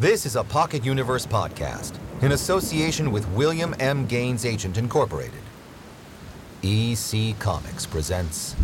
This 0.00 0.24
is 0.24 0.34
a 0.34 0.42
Pocket 0.42 0.82
Universe 0.82 1.26
podcast 1.26 1.98
in 2.22 2.32
association 2.32 3.12
with 3.12 3.28
William 3.32 3.74
M. 3.80 4.06
Gaines 4.06 4.46
Agent 4.46 4.78
Incorporated. 4.78 5.42
EC 6.62 7.38
Comics 7.38 7.84
presents 7.84 8.54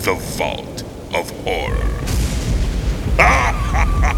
The 0.00 0.12
Vault 0.36 0.82
of 1.14 1.30
Horror. 1.42 1.80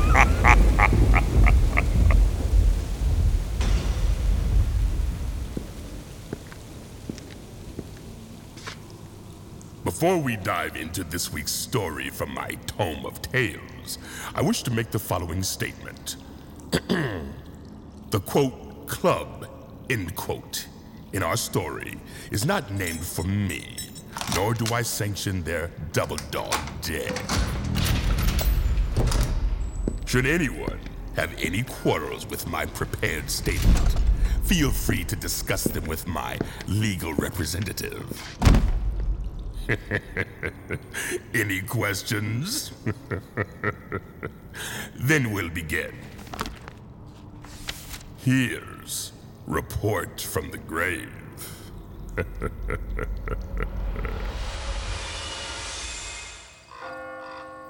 Before 9.98 10.18
we 10.18 10.36
dive 10.36 10.76
into 10.76 11.04
this 11.04 11.32
week's 11.32 11.52
story 11.52 12.10
from 12.10 12.34
my 12.34 12.50
Tome 12.66 13.06
of 13.06 13.22
Tales, 13.22 13.96
I 14.34 14.42
wish 14.42 14.62
to 14.64 14.70
make 14.70 14.90
the 14.90 14.98
following 14.98 15.42
statement. 15.42 16.16
the 16.70 18.20
quote, 18.26 18.86
club, 18.88 19.48
end 19.88 20.14
quote, 20.14 20.66
in 21.14 21.22
our 21.22 21.38
story 21.38 21.96
is 22.30 22.44
not 22.44 22.70
named 22.70 23.06
for 23.06 23.22
me, 23.22 23.74
nor 24.34 24.52
do 24.52 24.70
I 24.74 24.82
sanction 24.82 25.42
their 25.44 25.70
double 25.94 26.18
dog 26.30 26.54
dead. 26.82 27.18
Should 30.04 30.26
anyone 30.26 30.78
have 31.14 31.34
any 31.38 31.62
quarrels 31.62 32.26
with 32.26 32.46
my 32.46 32.66
prepared 32.66 33.30
statement, 33.30 33.94
feel 34.44 34.72
free 34.72 35.04
to 35.04 35.16
discuss 35.16 35.64
them 35.64 35.86
with 35.86 36.06
my 36.06 36.38
legal 36.68 37.14
representative. 37.14 38.04
Any 41.34 41.60
questions? 41.62 42.70
then 44.94 45.32
we'll 45.32 45.50
begin. 45.50 45.92
Here's 48.18 49.12
Report 49.46 50.20
from 50.20 50.50
the 50.50 50.58
Grave. 50.58 51.10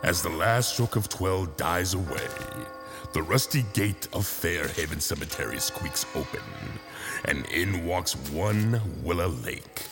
As 0.02 0.22
the 0.22 0.28
last 0.28 0.74
stroke 0.74 0.96
of 0.96 1.08
twelve 1.08 1.56
dies 1.56 1.94
away, 1.94 2.28
the 3.12 3.22
rusty 3.22 3.64
gate 3.72 4.08
of 4.12 4.26
Fairhaven 4.26 5.00
Cemetery 5.00 5.58
squeaks 5.58 6.04
open, 6.14 6.42
and 7.24 7.46
in 7.46 7.86
walks 7.86 8.14
one 8.30 8.80
Willa 9.02 9.28
Lake 9.28 9.86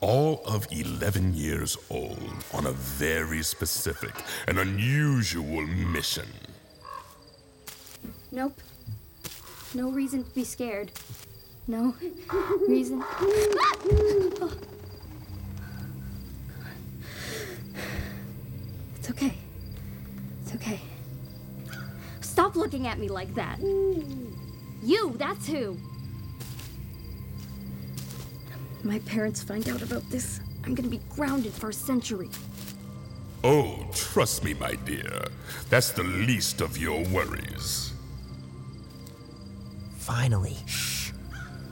all 0.00 0.42
of 0.46 0.66
11 0.70 1.34
years 1.34 1.76
old 1.90 2.32
on 2.52 2.66
a 2.66 2.72
very 2.72 3.42
specific 3.42 4.14
and 4.48 4.58
unusual 4.58 5.62
mission. 5.62 6.26
Nope. 8.32 8.58
No 9.74 9.90
reason 9.90 10.24
to 10.24 10.30
be 10.30 10.44
scared. 10.44 10.90
No 11.66 11.94
reason. 12.68 13.04
It's 18.96 19.10
okay. 19.10 19.34
It's 20.42 20.54
okay. 20.54 20.80
Stop 22.20 22.56
looking 22.56 22.86
at 22.86 22.98
me 22.98 23.08
like 23.08 23.34
that. 23.34 23.60
You, 23.60 25.14
that's 25.18 25.46
who. 25.46 25.76
My 28.82 28.98
parents 29.00 29.42
find 29.42 29.68
out 29.68 29.82
about 29.82 30.08
this. 30.10 30.40
I'm 30.64 30.74
gonna 30.74 30.88
be 30.88 31.00
grounded 31.10 31.52
for 31.52 31.68
a 31.68 31.72
century. 31.72 32.30
Oh, 33.44 33.86
trust 33.94 34.44
me, 34.44 34.54
my 34.54 34.74
dear. 34.84 35.26
That's 35.68 35.90
the 35.90 36.02
least 36.02 36.60
of 36.60 36.76
your 36.76 37.02
worries. 37.08 37.92
Finally. 39.96 40.56
Shh. 40.66 41.12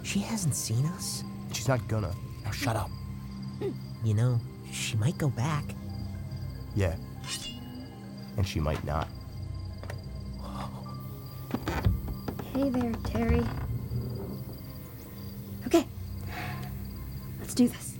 She 0.02 0.20
hasn't 0.20 0.54
seen 0.54 0.86
us. 0.86 1.24
She's 1.52 1.68
not 1.68 1.86
gonna. 1.88 2.14
Now 2.44 2.50
shut 2.50 2.76
up. 2.76 2.90
You 4.04 4.14
know, 4.14 4.40
she 4.70 4.96
might 4.96 5.18
go 5.18 5.28
back. 5.28 5.64
Yeah. 6.74 6.94
And 8.36 8.46
she 8.46 8.60
might 8.60 8.82
not. 8.84 9.08
Hey 12.54 12.70
there, 12.70 12.92
Terry. 13.04 13.44
Let's 17.48 17.54
do 17.54 17.68
this. 17.68 17.96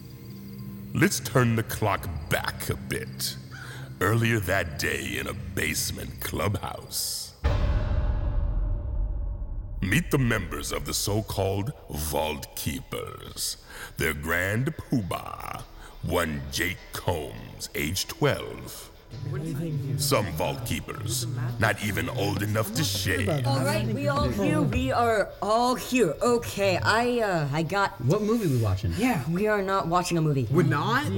Let's 0.92 1.20
turn 1.20 1.56
the 1.56 1.62
clock 1.62 2.06
back 2.28 2.69
a 2.69 2.76
bit. 2.76 3.34
Earlier 3.98 4.41
that 4.41 4.78
day 4.78 5.16
in 5.19 5.26
a 5.26 5.32
basement 5.32 6.20
clubhouse. 6.20 7.32
Meet 9.81 10.10
the 10.10 10.19
members 10.19 10.70
of 10.70 10.84
the 10.84 10.92
so 10.92 11.22
called 11.22 11.72
Vault 11.88 12.54
Keepers. 12.56 13.56
Their 13.97 14.12
grand 14.12 14.66
poobah, 14.76 15.62
one 16.03 16.42
Jake 16.53 16.76
Combs, 16.92 17.70
age 17.75 18.06
12. 18.06 18.91
Some 19.98 20.26
Vault 20.32 20.64
Keepers, 20.64 21.26
not 21.58 21.84
even 21.84 22.08
old 22.08 22.42
enough 22.42 22.72
to 22.74 22.84
shave. 22.84 23.28
All 23.46 23.60
right, 23.60 23.86
we 23.86 24.08
all 24.08 24.28
here. 24.28 24.62
We 24.62 24.91
are 24.92 25.28
all 25.42 25.74
here. 25.74 26.14
Okay, 26.22 26.78
I 26.78 27.20
uh, 27.20 27.48
I 27.52 27.62
got. 27.62 28.00
What 28.00 28.22
movie 28.22 28.46
we 28.46 28.62
watching? 28.62 28.94
Yeah, 28.96 29.22
we 29.30 29.46
are 29.46 29.60
not 29.60 29.86
watching 29.88 30.19
a 30.19 30.20
movie. 30.20 30.46
We're 30.50 30.62
not? 30.62 31.10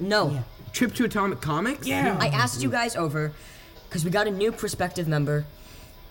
No, 0.00 0.42
Trip 0.72 0.94
to 0.94 1.04
Atomic 1.04 1.40
Comics? 1.40 1.86
Yeah. 1.86 2.16
I 2.20 2.28
asked 2.28 2.62
you 2.62 2.70
guys 2.70 2.96
over 2.96 3.32
because 3.88 4.04
we 4.04 4.10
got 4.10 4.26
a 4.26 4.30
new 4.30 4.50
prospective 4.50 5.06
member 5.06 5.44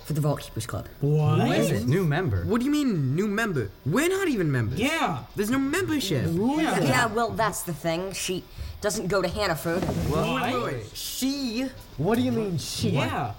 for 0.06 0.14
the 0.14 0.22
Vault 0.22 0.42
Keepers 0.42 0.66
Club. 0.66 0.88
What 1.02 1.48
is 1.58 1.72
it? 1.72 1.88
New 1.88 2.04
member. 2.04 2.44
What 2.46 2.60
do 2.60 2.66
you 2.66 2.72
mean, 2.72 3.16
new 3.16 3.28
member? 3.28 3.70
We're 3.86 4.10
not 4.10 4.28
even 4.28 4.52
members. 4.52 4.80
Yeah. 4.80 5.24
There's 5.36 5.50
no 5.50 5.60
membership. 5.60 6.26
Yeah, 6.34 7.06
well, 7.08 7.30
that's 7.32 7.64
the 7.64 7.74
thing. 7.74 8.12
She 8.14 8.44
doesn't 8.82 9.08
go 9.08 9.22
to 9.22 9.28
Hannaford. 9.28 9.84
What? 10.10 10.84
She, 10.94 11.70
What 11.98 12.16
do 12.16 12.22
you 12.22 12.32
mean 12.32 12.58
she? 12.58 12.90
Yeah. 12.90 13.34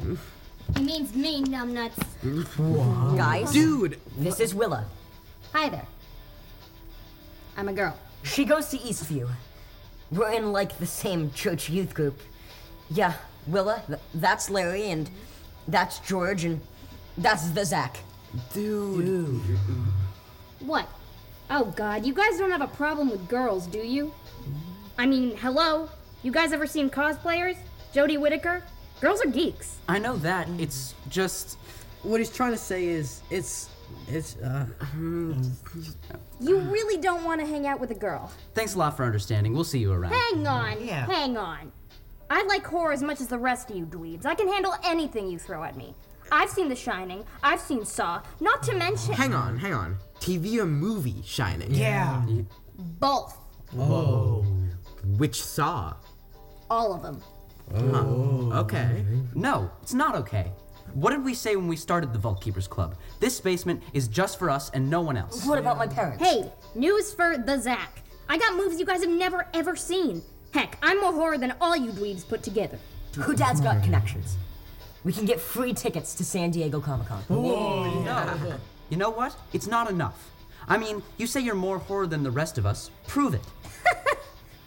He 0.76 0.82
means 0.82 1.14
me, 1.14 1.42
numbnuts. 1.44 1.98
guys. 3.16 3.53
Dude, 3.53 4.00
This 4.16 4.41
is 4.41 4.54
Willa. 4.54 4.86
Hi 5.53 5.69
there. 5.69 5.86
I'm 7.56 7.69
a 7.69 7.72
girl. 7.72 7.97
She 8.22 8.44
goes 8.47 8.69
to 8.70 8.78
Eastview. 8.78 9.28
We're 10.10 10.32
in 10.32 10.50
like 10.53 10.78
the 10.78 10.86
same 10.86 11.30
church 11.32 11.69
youth 11.69 11.92
group. 11.94 12.19
Yeah, 12.91 13.14
Willa. 13.47 13.82
Th- 13.86 13.98
that's 14.14 14.48
Larry, 14.48 14.91
and 14.91 15.10
that's 15.69 15.98
George, 16.00 16.44
and 16.44 16.60
that's 17.19 17.48
the 17.50 17.64
Zach. 17.64 17.97
dude. 18.52 19.41
What? 20.60 20.88
Oh 21.50 21.66
god, 21.76 22.06
you 22.06 22.14
guys 22.14 22.38
don't 22.38 22.50
have 22.50 22.62
a 22.62 22.66
problem 22.66 23.10
with 23.10 23.28
girls, 23.28 23.66
do 23.66 23.78
you? 23.78 24.12
I 24.98 25.06
mean, 25.06 25.36
hello? 25.36 25.88
You 26.22 26.32
guys 26.32 26.53
ever 26.53 26.66
seen 26.66 26.88
cosplayers? 26.88 27.56
Jodie 27.94 28.19
Whittaker? 28.19 28.62
Girls 29.00 29.20
are 29.22 29.28
geeks. 29.28 29.76
I 29.88 29.98
know 29.98 30.16
that. 30.19 30.48
It's 30.58 30.94
just. 31.10 31.58
What 32.03 32.19
he's 32.20 32.30
trying 32.30 32.53
to 32.53 32.58
say 32.58 32.86
is, 32.86 33.22
it's, 33.30 33.70
it's, 34.08 34.36
uh, 34.36 34.66
You 36.41 36.58
really 36.60 37.00
don't 37.00 37.24
want 37.24 37.41
to 37.41 37.47
hang 37.47 37.66
out 37.66 37.80
with 37.80 37.91
a 37.91 37.94
girl. 37.94 38.30
Thanks 38.54 38.74
a 38.74 38.78
lot 38.78 38.97
for 38.97 39.04
understanding. 39.04 39.54
We'll 39.54 39.64
see 39.64 39.78
you 39.78 39.92
around. 39.92 40.12
Hang 40.12 40.47
on. 40.47 40.84
Yeah. 40.84 41.06
Hang 41.06 41.36
on. 41.38 41.72
I 42.34 42.43
like 42.43 42.67
horror 42.67 42.91
as 42.93 43.00
much 43.00 43.21
as 43.21 43.28
the 43.28 43.39
rest 43.39 43.71
of 43.71 43.77
you 43.77 43.87
dweebs. 43.87 44.27
I 44.27 44.34
can 44.34 44.49
handle 44.49 44.75
anything 44.83 45.28
you 45.31 45.39
throw 45.39 45.62
at 45.62 45.77
me. 45.77 45.95
I've 46.33 46.50
seen 46.50 46.69
The 46.69 46.75
Shining. 46.75 47.25
I've 47.45 47.61
seen 47.61 47.84
Saw. 47.84 48.22
Not 48.41 48.61
to 48.65 48.75
mention 48.75 49.15
Hang 49.15 49.34
on, 49.34 49.56
hang 49.56 49.72
on. 49.72 49.99
TV 50.19 50.59
or 50.59 50.67
movie 50.67 51.22
Shining? 51.25 51.72
yeah. 51.72 52.25
both. 52.99 53.39
Oh. 53.78 54.45
Which 55.17 55.41
Saw? 55.41 55.95
All 56.69 56.93
of 56.93 57.03
them. 57.03 57.22
Oh. 57.72 58.51
Okay. 58.53 59.05
No, 59.37 59.71
it's 59.81 59.95
not 59.95 60.16
okay. 60.16 60.51
What 60.95 61.11
did 61.11 61.25
we 61.25 61.34
say 61.34 61.55
when 61.55 61.69
we 61.69 61.77
started 61.77 62.13
the 62.13 62.19
Vault 62.19 62.42
Keepers 62.42 62.66
Club? 62.66 62.97
This 63.21 63.41
basement 63.41 63.80
is 63.92 64.09
just 64.09 64.41
for 64.41 64.51
us 64.51 64.71
and 64.71 64.91
no 64.91 65.03
one 65.03 65.16
else. 65.16 65.47
What 65.47 65.60
about 65.60 65.78
my 65.78 65.87
parents? 65.87 66.21
Hey, 66.21 66.51
news 66.75 67.15
for 67.15 67.39
the 67.39 67.60
Zach. 67.60 68.03
I 68.28 68.39
got 68.39 68.57
movies 68.57 68.80
you 68.80 68.87
guys 68.87 69.04
have 69.04 69.13
never 69.13 69.47
ever 69.54 69.77
seen. 69.77 70.21
Heck, 70.54 70.78
I'm 70.84 71.01
more 71.01 71.12
horror 71.12 71.36
than 71.36 71.53
all 71.60 71.77
you 71.77 71.91
dweebs 71.91 72.28
put 72.28 72.45
together. 72.45 72.78
Who 73.16 73.34
dad's 73.34 73.60
got 73.60 73.83
connections? 73.83 74.36
We 75.03 75.12
can 75.12 75.24
get 75.27 75.41
free 75.41 75.74
tickets 75.74 76.15
to 76.15 76.24
San 76.24 76.53
Diego 76.53 76.80
Comic 76.80 77.09
Con. 77.09 77.24
No. 77.28 78.56
You 78.89 78.97
know 78.97 79.10
what? 79.10 79.34
It's 79.53 79.66
not 79.66 79.91
enough. 79.91 80.30
I 80.68 80.78
mean, 80.78 81.03
you 81.18 81.27
say 81.27 81.41
you're 81.41 81.56
more 81.56 81.78
horror 81.78 82.06
than 82.06 82.22
the 82.22 82.30
rest 82.30 82.56
of 82.56 82.66
us. 82.66 82.91
Prove 83.09 83.34
it. 83.34 83.42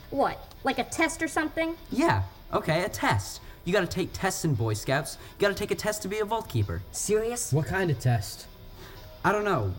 What? 0.09 0.53
Like 0.63 0.79
a 0.79 0.85
test 0.85 1.21
or 1.21 1.27
something? 1.27 1.75
Yeah, 1.91 2.23
okay, 2.53 2.83
a 2.83 2.89
test. 2.89 3.41
You 3.65 3.73
gotta 3.73 3.87
take 3.87 4.09
tests 4.13 4.45
in 4.45 4.55
Boy 4.55 4.73
Scouts. 4.73 5.17
You 5.37 5.41
gotta 5.41 5.53
take 5.53 5.71
a 5.71 5.75
test 5.75 6.01
to 6.03 6.07
be 6.07 6.19
a 6.19 6.25
Vault 6.25 6.47
Keeper. 6.47 6.81
Serious? 6.93 7.51
What 7.51 7.65
kind 7.65 7.91
of 7.91 7.99
test? 7.99 8.47
I 9.25 9.33
don't 9.33 9.43
know. 9.43 9.73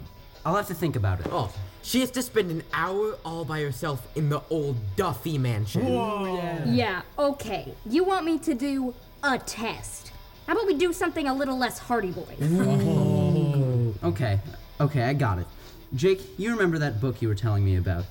I'll 0.44 0.56
have 0.56 0.68
to 0.68 0.74
think 0.74 0.96
about 0.96 1.20
it. 1.20 1.26
Oh, 1.30 1.52
she 1.82 2.00
has 2.00 2.10
to 2.12 2.22
spend 2.22 2.50
an 2.50 2.62
hour 2.72 3.16
all 3.24 3.44
by 3.44 3.60
herself 3.60 4.06
in 4.16 4.28
the 4.28 4.42
old 4.50 4.76
Duffy 4.96 5.38
mansion. 5.38 5.86
Whoa. 5.86 6.36
Yeah, 6.36 6.64
yeah, 6.66 7.02
okay. 7.18 7.74
You 7.86 8.04
want 8.04 8.26
me 8.26 8.38
to 8.40 8.54
do 8.54 8.94
a 9.22 9.38
test? 9.38 10.12
How 10.46 10.54
about 10.54 10.66
we 10.66 10.74
do 10.74 10.92
something 10.92 11.28
a 11.28 11.34
little 11.34 11.58
less 11.58 11.78
Hardy 11.78 12.10
Boys? 12.10 12.38
Oh. 12.40 13.94
Okay, 14.02 14.38
okay, 14.80 15.02
I 15.02 15.12
got 15.12 15.38
it. 15.38 15.46
Jake, 15.94 16.20
you 16.38 16.50
remember 16.50 16.78
that 16.78 17.00
book 17.00 17.20
you 17.22 17.28
were 17.28 17.34
telling 17.34 17.64
me 17.64 17.76
about? 17.76 18.04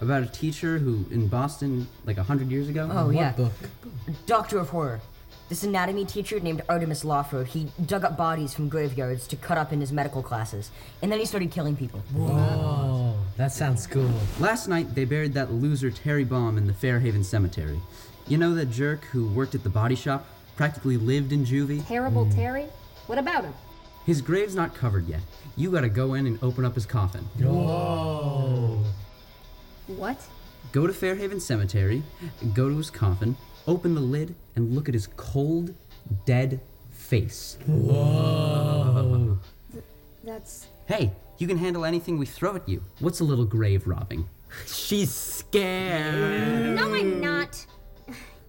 About 0.00 0.22
a 0.22 0.26
teacher 0.26 0.78
who, 0.78 1.06
in 1.10 1.28
Boston, 1.28 1.86
like 2.04 2.18
a 2.18 2.22
hundred 2.22 2.50
years 2.50 2.68
ago? 2.68 2.88
Oh, 2.90 3.10
yeah. 3.10 3.32
book? 3.32 3.52
Doctor 4.26 4.58
of 4.58 4.70
Horror. 4.70 5.00
This 5.48 5.64
anatomy 5.64 6.04
teacher 6.04 6.40
named 6.40 6.62
Artemis 6.68 7.04
Lawford, 7.04 7.48
he 7.48 7.68
dug 7.84 8.04
up 8.04 8.16
bodies 8.16 8.54
from 8.54 8.68
graveyards 8.68 9.26
to 9.28 9.36
cut 9.36 9.58
up 9.58 9.72
in 9.72 9.80
his 9.80 9.92
medical 9.92 10.22
classes. 10.22 10.70
And 11.02 11.12
then 11.12 11.18
he 11.18 11.26
started 11.26 11.50
killing 11.50 11.76
people. 11.76 12.02
Oh, 12.16 13.16
that 13.36 13.52
sounds 13.52 13.86
cool. 13.86 14.10
Last 14.40 14.68
night, 14.68 14.94
they 14.94 15.04
buried 15.04 15.34
that 15.34 15.52
loser 15.52 15.90
Terry 15.90 16.24
Baum 16.24 16.56
in 16.56 16.66
the 16.66 16.72
Fairhaven 16.72 17.24
Cemetery. 17.24 17.80
You 18.26 18.38
know 18.38 18.54
that 18.54 18.70
jerk 18.70 19.04
who 19.06 19.26
worked 19.28 19.54
at 19.54 19.62
the 19.62 19.68
body 19.68 19.94
shop? 19.94 20.26
Practically 20.56 20.96
lived 20.96 21.32
in 21.32 21.44
juvie? 21.44 21.86
Terrible 21.86 22.24
hmm. 22.24 22.30
Terry? 22.30 22.66
What 23.06 23.18
about 23.18 23.44
him? 23.44 23.54
His 24.06 24.20
grave's 24.20 24.54
not 24.54 24.74
covered 24.74 25.06
yet. 25.06 25.20
You 25.56 25.70
gotta 25.70 25.88
go 25.88 26.14
in 26.14 26.26
and 26.26 26.42
open 26.42 26.64
up 26.64 26.74
his 26.74 26.86
coffin. 26.86 27.24
Whoa! 27.38 28.82
What? 29.86 30.18
Go 30.72 30.86
to 30.86 30.92
Fairhaven 30.92 31.40
Cemetery, 31.40 32.02
go 32.54 32.68
to 32.68 32.76
his 32.76 32.90
coffin, 32.90 33.36
open 33.66 33.94
the 33.94 34.00
lid, 34.00 34.34
and 34.56 34.74
look 34.74 34.88
at 34.88 34.94
his 34.94 35.08
cold, 35.16 35.74
dead 36.26 36.60
face. 36.90 37.56
Whoa, 37.66 39.38
That's. 40.24 40.68
Hey, 40.86 41.12
you 41.38 41.46
can 41.46 41.58
handle 41.58 41.84
anything 41.84 42.18
we 42.18 42.26
throw 42.26 42.56
at 42.56 42.68
you. 42.68 42.82
What's 43.00 43.20
a 43.20 43.24
little 43.24 43.44
grave 43.44 43.86
robbing? 43.86 44.28
She's 44.66 45.10
scared. 45.12 46.76
No, 46.76 46.94
I'm 46.94 47.20
not. 47.20 47.64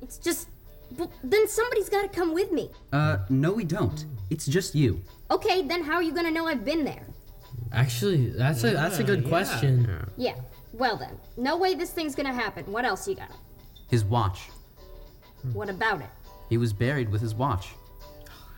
It's 0.01 0.17
just. 0.17 0.49
Well, 0.97 1.11
then 1.23 1.47
somebody's 1.47 1.89
gotta 1.89 2.09
come 2.09 2.33
with 2.33 2.51
me. 2.51 2.69
Uh, 2.91 3.17
no, 3.29 3.51
we 3.53 3.63
don't. 3.63 4.05
It's 4.29 4.45
just 4.45 4.75
you. 4.75 5.01
Okay, 5.31 5.63
then 5.63 5.83
how 5.83 5.95
are 5.95 6.03
you 6.03 6.13
gonna 6.13 6.29
know 6.29 6.47
I've 6.47 6.63
been 6.63 6.83
there? 6.83 7.05
Actually, 7.71 8.29
that's 8.29 8.63
a 8.63 8.71
that's 8.71 8.99
a 8.99 9.03
good 9.03 9.27
question. 9.27 9.89
Yeah. 10.17 10.35
Well 10.73 10.97
then, 10.97 11.17
no 11.37 11.57
way 11.57 11.73
this 11.75 11.89
thing's 11.91 12.13
gonna 12.15 12.33
happen. 12.33 12.65
What 12.71 12.85
else 12.85 13.07
you 13.07 13.15
got? 13.15 13.31
His 13.89 14.03
watch. 14.03 14.49
Hmm. 15.43 15.53
What 15.53 15.69
about 15.69 16.01
it? 16.01 16.09
He 16.49 16.57
was 16.57 16.73
buried 16.73 17.09
with 17.09 17.21
his 17.21 17.35
watch. 17.35 17.69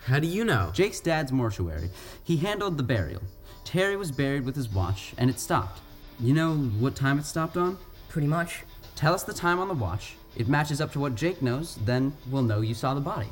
How 0.05 0.19
do 0.19 0.27
you 0.27 0.45
know? 0.45 0.69
Jake's 0.73 0.99
dad's 0.99 1.31
mortuary. 1.31 1.89
He 2.23 2.37
handled 2.37 2.77
the 2.77 2.83
burial. 2.83 3.21
Terry 3.63 3.95
was 3.97 4.11
buried 4.11 4.45
with 4.45 4.55
his 4.55 4.69
watch, 4.69 5.13
and 5.17 5.29
it 5.29 5.39
stopped. 5.39 5.81
You 6.19 6.33
know 6.33 6.55
what 6.55 6.95
time 6.95 7.19
it 7.19 7.25
stopped 7.25 7.57
on? 7.57 7.77
Pretty 8.09 8.27
much. 8.27 8.63
Tell 8.95 9.13
us 9.13 9.23
the 9.23 9.33
time 9.33 9.59
on 9.59 9.67
the 9.67 9.73
watch. 9.73 10.15
It 10.35 10.47
matches 10.47 10.79
up 10.79 10.91
to 10.93 10.99
what 10.99 11.15
Jake 11.15 11.41
knows, 11.41 11.75
then 11.85 12.13
we'll 12.29 12.43
know 12.43 12.61
you 12.61 12.73
saw 12.73 12.93
the 12.93 13.01
body. 13.01 13.27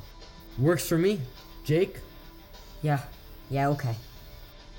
Works 0.57 0.87
for 0.87 0.97
me. 0.97 1.21
Jake? 1.63 1.97
Yeah. 2.81 2.99
Yeah, 3.49 3.69
okay. 3.69 3.95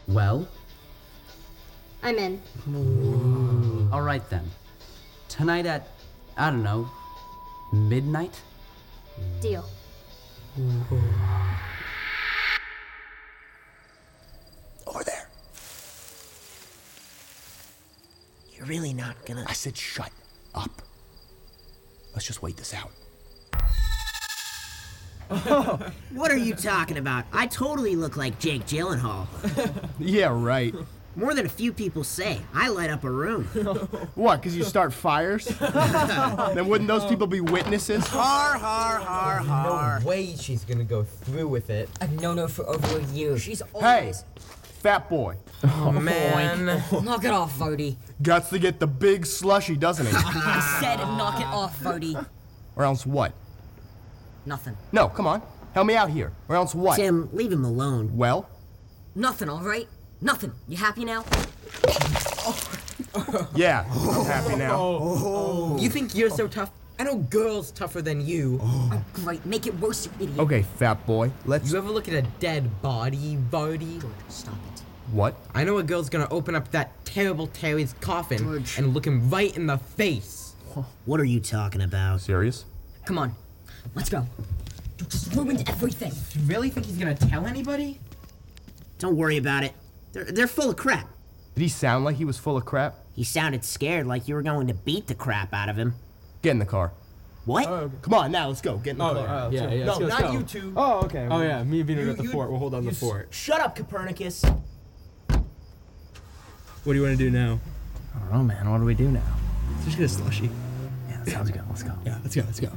Well, 0.09 0.49
I'm 2.03 2.19
in. 2.19 3.89
all 3.93 4.03
right 4.03 4.29
then. 4.29 4.51
Tonight 5.29 5.65
at, 5.65 5.89
I 6.37 6.51
don't 6.51 6.63
know, 6.63 6.91
midnight? 7.73 8.43
Deal. 9.41 9.65
Over 14.87 15.05
there. 15.05 15.29
You're 18.57 18.67
really 18.67 18.93
not 18.93 19.17
gonna. 19.27 19.45
I 19.49 19.53
said 19.53 19.77
shut 19.77 20.11
up. 20.55 20.83
Let's 22.15 22.27
just 22.27 22.43
wait 22.43 22.57
this 22.57 22.75
out. 22.75 22.91
What 26.13 26.31
are 26.31 26.37
you 26.37 26.55
talking 26.55 26.99
about? 26.99 27.25
I 27.33 27.47
totally 27.47 27.97
look 27.97 28.17
like 28.17 28.39
Jake 28.39 28.67
Gyllenhaal. 28.67 29.27
Yeah, 29.99 30.29
right. 30.33 30.75
More 31.17 31.33
than 31.35 31.47
a 31.47 31.49
few 31.49 31.73
people 31.73 32.03
say. 32.05 32.41
I 32.53 32.69
light 32.69 32.91
up 32.91 33.05
a 33.05 33.11
room. 33.11 33.45
What, 34.15 34.41
because 34.41 34.57
you 34.57 34.65
start 34.65 34.93
fires? 34.93 35.45
then 36.55 36.69
wouldn't 36.69 36.89
those 36.89 37.05
people 37.07 37.27
be 37.27 37.41
witnesses? 37.41 38.07
Har 38.09 38.59
har 38.59 38.99
har 38.99 39.39
har. 39.39 40.01
No 40.01 40.07
way 40.07 40.35
she's 40.37 40.65
gonna 40.65 40.85
go 40.85 41.05
through 41.05 41.49
with 41.49 41.71
it. 41.71 41.89
I've 42.01 42.21
known 42.21 42.39
her 42.39 42.49
for 42.49 42.65
over 42.69 42.99
a 42.99 43.03
year. 43.13 43.39
She's 43.39 43.61
Hey, 43.81 43.99
always. 44.01 44.25
fat 44.83 45.09
boy. 45.09 45.37
Oh 45.65 45.93
man. 45.93 46.83
Knock 47.03 47.25
it 47.25 47.31
off, 47.33 47.57
Vody. 47.59 47.97
Guts 48.23 48.51
to 48.51 48.59
get 48.59 48.79
the 48.81 48.87
big 48.87 49.27
slushy, 49.27 49.77
doesn't 49.77 50.07
he? 50.07 50.13
I 50.17 50.79
said 50.81 50.99
knock 50.99 51.41
it 51.41 51.47
off, 51.47 51.79
Vody. 51.81 52.15
or 52.77 52.85
else 52.85 53.05
what? 53.07 53.33
Nothing. 54.47 54.77
No, 54.93 55.09
come 55.09 55.27
on. 55.27 55.43
Help 55.75 55.87
me 55.87 55.97
out 55.97 56.11
here. 56.11 56.33
Or 56.49 56.57
else 56.57 56.75
what? 56.75 56.97
Tim, 56.97 57.29
leave 57.33 57.51
him 57.53 57.65
alone. 57.65 58.17
Well, 58.17 58.49
Nothing, 59.17 59.49
alright? 59.49 59.89
Nothing. 60.25 60.53
You 60.69 60.79
happy 60.79 61.05
now? 61.05 61.23
yeah, 63.55 63.85
I'm 63.91 64.25
happy 64.25 64.57
now. 64.57 64.75
Oh. 64.81 65.77
You 65.79 65.91
think 65.91 66.15
you're 66.15 66.31
so 66.31 66.49
tough? 66.49 66.71
I 66.99 67.05
know 67.05 67.17
girls 67.17 67.71
tougher 67.73 68.01
than 68.01 68.25
you. 68.27 68.59
Oh, 68.63 69.05
great. 69.13 69.45
Make 69.45 69.67
it 69.67 69.79
worse, 69.79 70.07
you 70.07 70.13
idiot. 70.19 70.39
Okay, 70.39 70.63
fat 70.63 71.05
boy, 71.07 71.31
let's. 71.45 71.71
You 71.71 71.77
ever 71.77 71.91
look 71.91 72.09
at 72.09 72.15
a 72.15 72.23
dead 72.41 72.81
body, 72.81 73.37
Vardy? 73.51 74.03
Stop 74.31 74.55
it. 74.73 74.83
What? 75.13 75.37
I 75.55 75.63
know 75.63 75.77
a 75.77 75.83
girl's 75.83 76.09
gonna 76.09 76.29
open 76.31 76.55
up 76.55 76.71
that 76.71 77.05
terrible 77.05 77.49
Terry's 77.49 77.95
coffin 78.01 78.39
George. 78.39 78.79
and 78.79 78.95
look 78.95 79.07
him 79.07 79.29
right 79.29 79.55
in 79.55 79.67
the 79.67 79.77
face. 79.77 80.55
What 81.05 81.21
are 81.21 81.25
you 81.25 81.39
talking 81.39 81.83
about? 81.83 82.23
Serious? 82.23 82.65
Come 83.05 83.19
on. 83.19 83.35
Let's 83.95 84.09
go. 84.09 84.27
You 84.99 85.05
just 85.05 85.35
ruined 85.35 85.69
everything. 85.69 86.13
You 86.33 86.49
really 86.49 86.71
think 86.71 86.87
he's 86.87 86.97
gonna 86.97 87.15
tell 87.15 87.45
anybody? 87.45 88.01
Don't 88.99 89.17
worry 89.17 89.37
about 89.37 89.65
it. 89.65 89.75
They're, 90.15 90.25
they're 90.25 90.47
full 90.47 90.71
of 90.71 90.77
crap. 90.77 91.09
Did 91.55 91.61
he 91.63 91.69
sound 91.69 92.05
like 92.05 92.17
he 92.17 92.25
was 92.25 92.39
full 92.39 92.57
of 92.57 92.65
crap? 92.65 92.95
He 93.15 93.25
sounded 93.25 93.65
scared 93.65 94.07
like 94.07 94.27
you 94.27 94.35
were 94.35 94.43
going 94.43 94.69
to 94.69 94.75
beat 94.75 95.07
the 95.09 95.15
crap 95.15 95.53
out 95.53 95.69
of 95.69 95.77
him. 95.77 95.95
Get 96.43 96.51
in 96.53 96.59
the 96.59 96.65
car. 96.65 96.93
What? 97.45 97.67
Oh, 97.69 97.91
Come 98.01 98.15
on, 98.15 98.33
now 98.33 98.49
let's 98.49 98.63
go. 98.63 98.79
Get 98.79 98.93
in 98.93 98.99
the 98.99 99.05
oh, 99.05 99.15
car. 99.15 99.27
Uh, 99.27 99.51
yeah, 99.51 99.71
yeah. 99.71 99.85
no, 99.85 99.99
let's 99.99 100.21
not 100.21 100.23
go. 100.23 100.33
you 100.33 100.43
two. 100.45 100.73
Oh, 100.77 101.01
okay. 101.05 101.29
Oh, 101.31 101.43
yeah. 101.43 101.63
Me 101.63 101.83
being 101.83 101.99
You- 101.99 102.11
at 102.11 102.17
the 102.17 102.23
you- 102.23 102.31
fort. 102.31 102.49
We'll 102.51 102.59
hold 102.59 102.75
on 102.75 102.85
you 102.85 102.91
the 102.91 102.97
s- 102.97 103.01
fort. 103.01 103.29
Shut 103.31 103.61
up, 103.61 103.77
Copernicus. 103.77 104.43
What 105.29 106.93
do 106.93 106.95
you 106.95 107.03
want 107.03 107.19
to 107.19 107.25
do 107.25 107.31
now? 107.31 107.61
I 108.15 108.19
don't 108.21 108.33
know, 108.33 108.43
man. 108.45 108.71
What 108.71 108.79
do 108.79 108.85
we 108.85 108.95
do 108.95 109.11
now? 109.11 109.23
Let's 109.73 109.85
just 109.87 109.99
get 109.99 110.05
a 110.05 110.09
slushy. 110.09 110.51
Yeah, 111.09 111.19
that 111.25 111.31
sounds 111.31 111.51
good. 111.51 111.63
Let's 111.69 111.83
go. 111.83 111.93
Yeah, 112.07 112.19
let's 112.23 112.35
go. 112.35 112.43
Let's 112.43 112.61
go. 112.61 112.71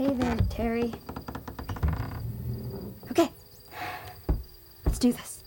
Hey 0.00 0.14
there, 0.14 0.36
Terry. 0.48 0.94
Okay. 3.10 3.28
Let's 4.86 4.98
do 4.98 5.12
this. 5.12 5.44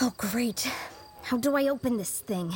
Oh, 0.00 0.12
great. 0.16 0.70
How 1.22 1.36
do 1.36 1.56
I 1.56 1.66
open 1.66 1.96
this 1.96 2.20
thing? 2.20 2.54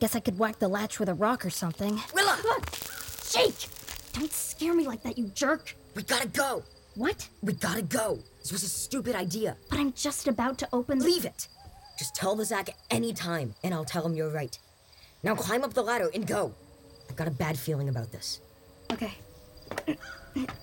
Guess 0.00 0.16
I 0.16 0.18
could 0.18 0.36
whack 0.36 0.58
the 0.58 0.66
latch 0.66 0.98
with 0.98 1.08
a 1.08 1.14
rock 1.14 1.46
or 1.46 1.50
something. 1.50 2.00
Willa! 2.12 2.36
Jake! 3.30 3.68
Don't 4.14 4.32
scare 4.32 4.74
me 4.74 4.84
like 4.84 5.04
that, 5.04 5.16
you 5.16 5.28
jerk! 5.28 5.76
We 5.94 6.02
gotta 6.02 6.26
go. 6.26 6.64
What? 6.96 7.28
We 7.40 7.52
gotta 7.52 7.82
go. 7.82 8.18
This 8.40 8.50
was 8.50 8.64
a 8.64 8.68
stupid 8.68 9.14
idea. 9.14 9.56
But 9.70 9.78
I'm 9.78 9.92
just 9.92 10.26
about 10.26 10.58
to 10.58 10.68
open 10.72 10.98
the. 10.98 11.04
Leave 11.04 11.24
it. 11.24 11.46
Just 11.96 12.16
tell 12.16 12.34
the 12.34 12.44
Zach 12.44 12.70
any 12.90 13.12
time, 13.12 13.54
and 13.62 13.72
I'll 13.72 13.84
tell 13.84 14.04
him 14.04 14.16
you're 14.16 14.28
right. 14.28 14.58
Now 15.22 15.36
climb 15.36 15.62
up 15.62 15.74
the 15.74 15.84
ladder 15.84 16.10
and 16.12 16.26
go. 16.26 16.52
I've 17.16 17.24
got 17.24 17.28
a 17.28 17.38
bad 17.38 17.58
feeling 17.58 17.88
about 17.88 18.12
this. 18.12 18.40
Okay. 18.92 19.14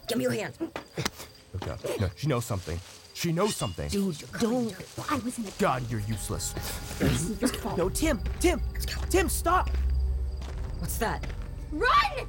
Give 0.07 0.17
me 0.19 0.21
your 0.21 0.33
hand. 0.33 0.53
Okay. 1.55 1.97
No, 1.99 2.11
she 2.15 2.27
knows 2.27 2.45
something. 2.45 2.79
She 3.15 3.31
knows 3.31 3.55
something. 3.55 3.89
Dude, 3.89 4.21
you're 4.21 4.29
don't. 4.39 4.75
I 5.09 5.15
was 5.15 5.39
in 5.39 5.47
a. 5.47 5.51
God, 5.57 5.81
you're 5.89 6.01
useless. 6.01 6.53
Your 7.41 7.49
fault. 7.49 7.79
No, 7.79 7.89
Tim, 7.89 8.19
Tim, 8.39 8.61
Tim, 9.09 9.29
stop. 9.29 9.71
What's 10.77 10.99
that? 10.99 11.25
Run! 11.71 12.27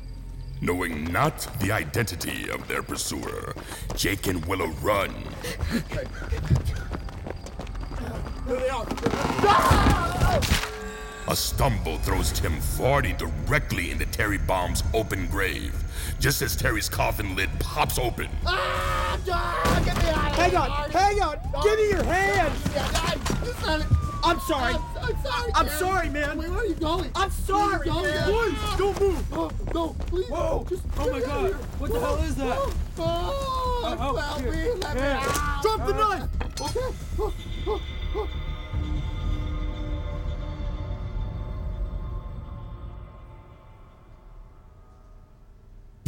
Knowing 0.62 1.04
not 1.12 1.46
the 1.60 1.70
identity 1.70 2.48
of 2.48 2.66
their 2.66 2.82
pursuer, 2.82 3.54
Jake 3.94 4.26
and 4.26 4.42
Willa 4.46 4.68
run. 4.80 5.12
A 11.26 11.34
stumble 11.34 11.96
throws 11.98 12.30
Tim 12.32 12.52
Vardy 12.58 13.16
directly 13.16 13.90
into 13.90 14.04
Terry 14.06 14.36
Baum's 14.36 14.82
open 14.92 15.26
grave, 15.28 15.74
just 16.20 16.42
as 16.42 16.54
Terry's 16.54 16.88
coffin 16.88 17.34
lid 17.34 17.48
pops 17.58 17.98
open. 17.98 18.28
Ah, 18.44 19.18
God, 19.24 19.84
get 19.86 19.96
me 19.96 20.08
out 20.10 20.30
of 20.30 20.36
Hang 20.36 20.56
on, 20.56 20.90
hang 20.90 21.22
on. 21.22 21.38
Give 21.62 21.78
me 21.78 21.88
your 21.88 22.04
hand. 22.04 22.52
I'm 24.22 24.38
sorry. 24.40 24.74
I'm 25.02 25.22
sorry. 25.22 25.52
I'm 25.54 25.66
Terry. 25.66 25.78
sorry, 25.78 26.08
man. 26.10 26.36
Wait, 26.36 26.50
where 26.50 26.58
are 26.58 26.66
you 26.66 26.74
going? 26.74 27.10
I'm 27.14 27.30
sorry, 27.30 27.88
Where 27.90 27.96
are 27.96 28.06
you 28.06 28.14
man. 28.14 28.28
going? 28.28 28.54
Please, 28.54 28.78
don't 28.78 29.00
move. 29.00 29.32
Oh, 29.32 29.50
no, 29.74 29.88
please. 30.06 30.28
Whoa. 30.28 30.66
Just 30.68 30.82
Oh 30.98 31.10
my 31.10 31.20
God. 31.20 31.40
here. 31.46 31.54
What 31.78 31.92
the 31.92 32.00
hell 32.00 32.16
is 32.16 32.34
that? 32.36 32.56
Oh, 32.58 32.72
oh, 32.98 33.96
oh, 33.98 34.16
help 34.16 34.42
me. 34.42 34.72
Let 34.72 34.94
me 34.94 35.00
out. 35.02 35.62
Drop 35.62 35.86
the 35.86 35.92
knife. 35.94 36.28
Okay. 36.60 37.84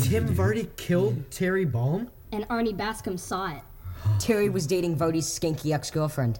Tim 0.09 0.29
Vardy 0.29 0.69
killed 0.77 1.29
Terry 1.33 1.65
Baum? 1.65 2.09
And 2.31 2.47
Arnie 2.47 2.77
Bascom 2.77 3.19
saw 3.19 3.53
it. 3.53 3.63
Terry 4.21 4.49
was 4.49 4.65
dating 4.65 4.97
Vody's 4.97 5.27
skanky 5.27 5.75
ex 5.75 5.91
girlfriend. 5.91 6.39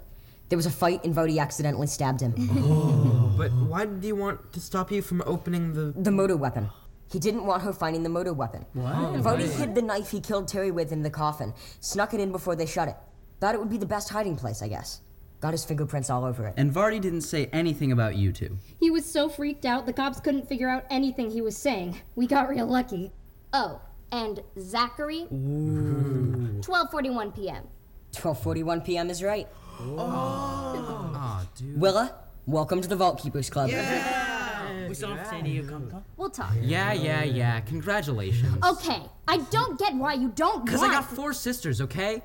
There 0.49 0.57
was 0.57 0.67
a 0.67 0.71
fight, 0.71 1.03
and 1.05 1.13
Vody 1.13 1.41
accidentally 1.41 1.89
stabbed 1.89 2.21
him. 2.21 2.35
Oh. 2.63 3.35
But 3.37 3.51
why 3.53 3.85
did 3.85 4.03
he 4.05 4.13
want 4.13 4.53
to 4.53 4.61
stop 4.61 4.93
you 4.93 5.03
from 5.03 5.21
opening 5.27 5.75
the. 5.75 5.93
The 6.01 6.13
motor 6.13 6.37
weapon. 6.37 6.71
He 7.11 7.19
didn't 7.19 7.45
want 7.45 7.63
her 7.63 7.73
finding 7.73 8.05
the 8.05 8.09
motor 8.09 8.33
weapon. 8.33 8.65
What? 8.73 8.95
Vody 8.95 9.49
oh, 9.49 9.59
hid 9.59 9.75
the 9.75 9.83
knife 9.83 10.13
he 10.13 10.21
killed 10.21 10.47
Terry 10.47 10.71
with 10.71 10.93
in 10.93 11.03
the 11.03 11.11
coffin, 11.11 11.53
snuck 11.81 12.15
it 12.15 12.21
in 12.21 12.31
before 12.31 12.55
they 12.55 12.67
shut 12.67 12.87
it. 12.87 12.97
Thought 13.41 13.57
it 13.57 13.59
would 13.59 13.69
be 13.69 13.79
the 13.79 13.85
best 13.85 14.11
hiding 14.11 14.37
place, 14.37 14.63
I 14.63 14.69
guess. 14.69 15.01
Got 15.41 15.53
his 15.53 15.65
fingerprints 15.65 16.09
all 16.09 16.25
over 16.25 16.47
it. 16.47 16.55
And 16.57 16.73
Vardy 16.73 17.01
didn't 17.01 17.23
say 17.23 17.51
anything 17.53 17.91
about 17.91 18.15
you 18.15 18.33
two. 18.33 18.59
He 18.79 18.93
was 18.93 19.05
so 19.05 19.29
freaked 19.29 19.65
out, 19.67 19.87
the 19.87 19.93
cops 19.93 20.21
couldn't 20.21 20.49
figure 20.49 20.69
out 20.69 20.85
anything 20.89 21.31
he 21.31 21.43
was 21.43 21.57
saying. 21.57 22.01
We 22.15 22.29
got 22.29 22.49
real 22.49 22.67
lucky. 22.67 23.13
Oh, 23.53 23.81
and 24.13 24.41
Zachary? 24.59 25.27
12:41 25.31 27.35
p.m. 27.35 27.65
12:41 28.13 28.85
p.m. 28.85 29.11
is 29.11 29.23
right. 29.23 29.49
Aw, 29.81 31.45
dude. 31.57 31.81
Willa, 31.81 32.15
welcome 32.47 32.81
to 32.81 32.89
the 32.89 32.97
Vault 32.97 33.21
Keepers 33.21 33.51
Club. 33.51 33.71
Yeah. 33.71 34.89
We 34.89 34.95
still 34.95 35.15
have 35.15 35.25
to 35.25 35.31
say 35.31 35.43
to 35.43 35.49
you, 35.49 35.65
come 35.65 35.91
talk. 35.91 36.03
We'll 36.17 36.31
talk. 36.31 36.53
Yeah, 36.61 36.93
yeah, 36.93 37.25
yeah. 37.25 37.61
Congratulations. 37.61 38.57
Okay, 38.65 39.03
I 39.27 39.39
don't 39.51 39.79
get 39.79 39.95
why 39.95 40.15
you 40.15 40.29
don't 40.31 40.65
Because 40.65 40.81
want. 40.81 40.93
I 40.93 40.97
got 40.97 41.11
four 41.11 41.33
sisters, 41.33 41.81
okay? 41.81 42.23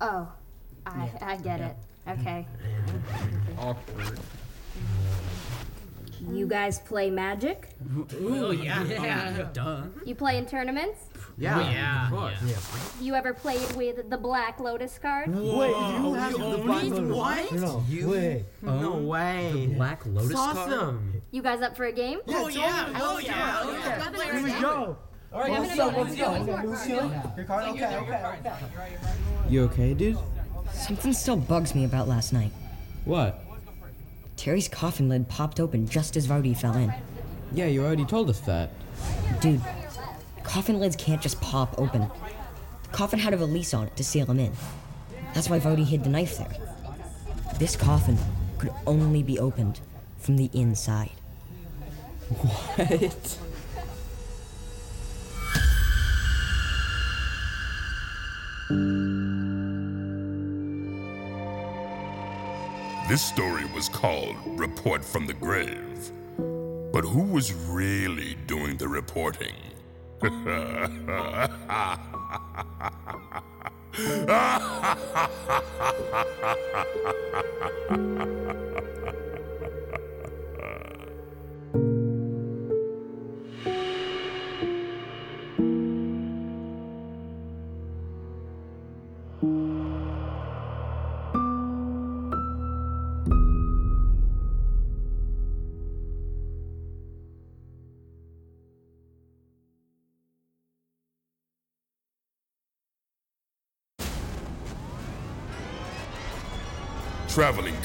Oh, 0.00 0.30
I 0.86 1.10
I 1.20 1.36
get 1.36 1.60
it. 1.60 1.76
Okay. 2.08 2.46
Awkward. 3.58 4.18
You 6.30 6.46
mm. 6.46 6.50
guys 6.50 6.78
play 6.78 7.10
Magic? 7.10 7.68
Ooh, 7.96 8.06
oh, 8.20 8.50
yeah. 8.52 8.84
Yeah. 8.84 9.48
Duh. 9.52 9.82
You 10.04 10.14
play 10.14 10.38
in 10.38 10.46
tournaments? 10.46 11.00
Yeah. 11.36 11.58
Yeah. 11.70 12.04
Of 12.06 12.12
course. 12.12 12.38
You 13.00 13.14
ever 13.14 13.34
played 13.34 13.72
with 13.72 14.08
the 14.08 14.16
Black 14.16 14.60
Lotus 14.60 14.98
card? 14.98 15.34
Wait, 15.34 15.70
you 15.70 16.14
have 16.14 16.32
the 16.32 16.58
Black 16.64 16.84
Lotus. 16.84 17.16
What? 17.16 17.52
No, 17.52 17.84
You- 17.88 18.08
wait. 18.08 18.44
No 18.62 18.94
oh. 18.94 19.02
way. 19.02 19.50
The 19.52 19.74
Black 19.74 20.06
Lotus 20.06 20.30
It's 20.30 20.38
card? 20.38 20.56
awesome. 20.56 21.22
You 21.32 21.42
guys 21.42 21.60
up 21.60 21.76
for 21.76 21.86
a 21.86 21.92
game? 21.92 22.20
Oh, 22.28 22.44
oh 22.44 22.48
yeah. 22.48 22.88
Oh, 23.00 23.18
yeah. 23.18 23.58
Oh, 23.62 23.70
yeah. 23.72 24.32
Here 24.32 24.42
we 24.42 24.50
go. 24.60 24.96
All 25.32 25.40
right, 25.40 25.50
let's 25.50 25.74
go, 25.74 25.86
let's 25.86 26.14
go. 26.14 26.34
Okay, 26.34 26.66
Lucille, 26.66 27.32
your 27.36 27.46
card? 27.46 27.64
Okay, 27.70 27.96
okay, 27.96 28.22
okay. 28.26 28.54
You 29.48 29.62
okay, 29.62 29.94
dude? 29.94 30.18
Something 30.74 31.14
still 31.14 31.36
bugs 31.36 31.74
me 31.74 31.84
about 31.84 32.06
last 32.06 32.34
night. 32.34 32.52
What? 33.06 33.42
Terry's 34.42 34.66
coffin 34.66 35.08
lid 35.08 35.28
popped 35.28 35.60
open 35.60 35.86
just 35.86 36.16
as 36.16 36.26
Vody 36.26 36.56
fell 36.56 36.74
in. 36.74 36.92
Yeah, 37.54 37.66
you 37.66 37.84
already 37.84 38.04
told 38.04 38.28
us 38.28 38.40
that. 38.40 38.70
Dude, 39.40 39.60
coffin 40.42 40.80
lids 40.80 40.96
can't 40.96 41.22
just 41.22 41.40
pop 41.40 41.78
open. 41.78 42.10
The 42.82 42.88
coffin 42.88 43.20
had 43.20 43.34
a 43.34 43.38
release 43.38 43.72
on 43.72 43.86
it 43.86 43.94
to 43.94 44.02
seal 44.02 44.26
him 44.26 44.40
in. 44.40 44.52
That's 45.32 45.48
why 45.48 45.60
Vody 45.60 45.86
hid 45.86 46.02
the 46.02 46.10
knife 46.10 46.38
there. 46.38 46.56
This 47.60 47.76
coffin 47.76 48.18
could 48.58 48.72
only 48.84 49.22
be 49.22 49.38
opened 49.38 49.78
from 50.18 50.36
the 50.36 50.50
inside. 50.52 51.12
What? 52.28 53.38
This 63.12 63.20
story 63.22 63.66
was 63.74 63.90
called 63.90 64.36
Report 64.58 65.04
from 65.04 65.26
the 65.26 65.34
Grave. 65.34 66.10
But 66.94 67.04
who 67.04 67.24
was 67.24 67.52
really 67.52 68.38
doing 68.46 68.78
the 68.78 68.88
reporting? 68.88 69.52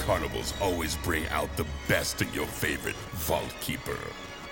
carnivals 0.07 0.53
always 0.61 0.95
bring 1.03 1.27
out 1.27 1.53
the 1.57 1.65
best 1.89 2.21
in 2.21 2.31
your 2.31 2.45
favorite 2.45 2.95
vault 3.11 3.53
keeper. 3.59 3.97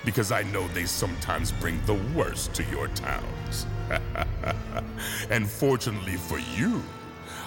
Because 0.04 0.30
I 0.30 0.42
know 0.42 0.68
they 0.68 0.84
sometimes 0.84 1.50
bring 1.50 1.80
the 1.86 1.98
worst 2.14 2.52
to 2.56 2.64
your 2.64 2.88
towns. 2.88 3.66
and 5.30 5.48
fortunately 5.48 6.16
for 6.16 6.38
you, 6.38 6.82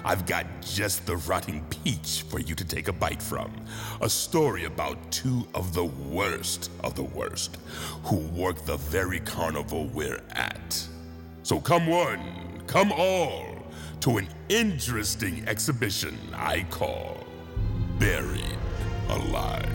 I've 0.03 0.25
got 0.25 0.47
just 0.59 1.05
the 1.05 1.17
rotting 1.17 1.63
peach 1.69 2.23
for 2.27 2.39
you 2.39 2.55
to 2.55 2.65
take 2.65 2.87
a 2.87 2.93
bite 2.93 3.21
from. 3.21 3.51
A 4.01 4.09
story 4.09 4.65
about 4.65 4.97
two 5.11 5.47
of 5.53 5.75
the 5.75 5.85
worst 5.85 6.71
of 6.83 6.95
the 6.95 7.03
worst 7.03 7.59
who 8.05 8.15
work 8.15 8.65
the 8.65 8.77
very 8.77 9.19
carnival 9.19 9.85
we're 9.93 10.23
at. 10.31 10.83
So 11.43 11.59
come 11.59 11.85
one, 11.85 12.63
come 12.65 12.91
all 12.91 13.55
to 13.99 14.17
an 14.17 14.27
interesting 14.49 15.47
exhibition 15.47 16.17
I 16.33 16.65
call 16.71 17.18
Buried 17.99 18.57
Alive. 19.09 19.65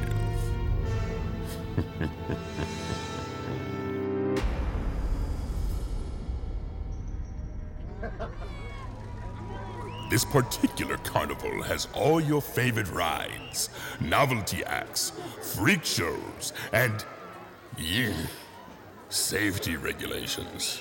This 10.08 10.24
particular 10.24 10.96
carnival 10.98 11.62
has 11.64 11.88
all 11.92 12.18
your 12.18 12.40
favorite 12.40 12.90
rides, 12.90 13.68
novelty 14.00 14.64
acts, 14.64 15.12
freak 15.42 15.84
shows, 15.84 16.54
and, 16.72 17.04
yeah, 17.76 18.14
safety 19.10 19.76
regulations. 19.76 20.80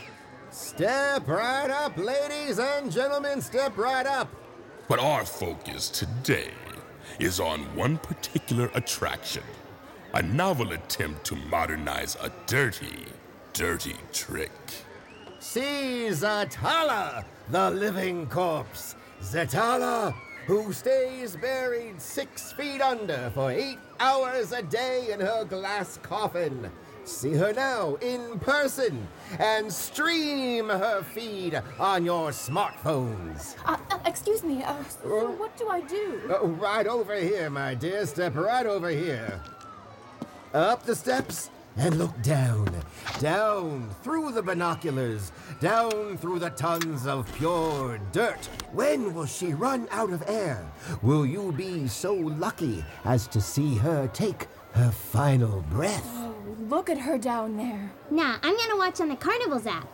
Step 0.51 1.27
right 1.27 1.69
up, 1.69 1.97
ladies 1.97 2.59
and 2.59 2.89
gentlemen, 2.89 3.41
step 3.41 3.77
right 3.77 4.05
up. 4.05 4.29
But 4.87 4.99
our 4.99 5.25
focus 5.25 5.89
today 5.89 6.51
is 7.19 7.39
on 7.39 7.61
one 7.75 7.97
particular 7.97 8.69
attraction 8.73 9.43
a 10.15 10.21
novel 10.21 10.73
attempt 10.73 11.25
to 11.25 11.35
modernize 11.35 12.15
a 12.21 12.31
dirty, 12.45 13.05
dirty 13.53 13.95
trick. 14.11 14.51
See 15.39 16.07
Zatala, 16.09 17.25
the 17.49 17.71
living 17.71 18.27
corpse. 18.27 18.95
Zatala, 19.21 20.13
who 20.45 20.71
stays 20.71 21.35
buried 21.35 21.99
six 21.99 22.51
feet 22.51 22.79
under 22.79 23.31
for 23.33 23.49
eight 23.49 23.79
hours 23.99 24.51
a 24.51 24.61
day 24.61 25.11
in 25.11 25.19
her 25.19 25.45
glass 25.45 25.97
coffin. 26.03 26.69
See 27.05 27.33
her 27.33 27.51
now 27.51 27.95
in 27.95 28.39
person 28.39 29.07
and 29.39 29.71
stream 29.73 30.69
her 30.69 31.01
feed 31.01 31.61
on 31.79 32.05
your 32.05 32.29
smartphones. 32.29 33.55
Uh, 33.65 33.71
uh, 33.73 33.77
excuse 34.13 34.43
me, 34.43 34.61
uh, 34.61 34.75
so 34.83 35.31
what 35.31 35.57
do 35.57 35.67
I 35.69 35.81
do? 35.81 36.21
Uh, 36.29 36.45
right 36.45 36.85
over 36.85 37.15
here, 37.15 37.49
my 37.49 37.73
dear. 37.73 38.05
Step 38.05 38.35
right 38.35 38.65
over 38.67 38.89
here. 38.89 39.41
Up 40.53 40.83
the 40.83 40.95
steps 40.95 41.49
and 41.77 41.97
look 41.97 42.21
down. 42.21 42.69
Down 43.19 43.89
through 44.03 44.33
the 44.33 44.43
binoculars. 44.43 45.31
Down 45.59 46.15
through 46.19 46.37
the 46.37 46.51
tons 46.51 47.07
of 47.07 47.25
pure 47.33 47.99
dirt. 48.11 48.45
When 48.71 49.15
will 49.15 49.25
she 49.25 49.55
run 49.55 49.87
out 49.89 50.11
of 50.11 50.23
air? 50.27 50.63
Will 51.01 51.25
you 51.25 51.51
be 51.51 51.87
so 51.87 52.13
lucky 52.13 52.85
as 53.05 53.25
to 53.29 53.41
see 53.41 53.77
her 53.77 54.07
take 54.13 54.47
her 54.73 54.91
final 54.91 55.61
breath? 55.71 56.07
Oh, 56.13 56.35
look 56.69 56.87
at 56.91 56.99
her 56.99 57.17
down 57.17 57.57
there. 57.57 57.91
Nah, 58.11 58.37
I'm 58.43 58.55
gonna 58.57 58.77
watch 58.77 59.01
on 59.01 59.09
the 59.09 59.15
Carnival's 59.15 59.65
app. 59.65 59.87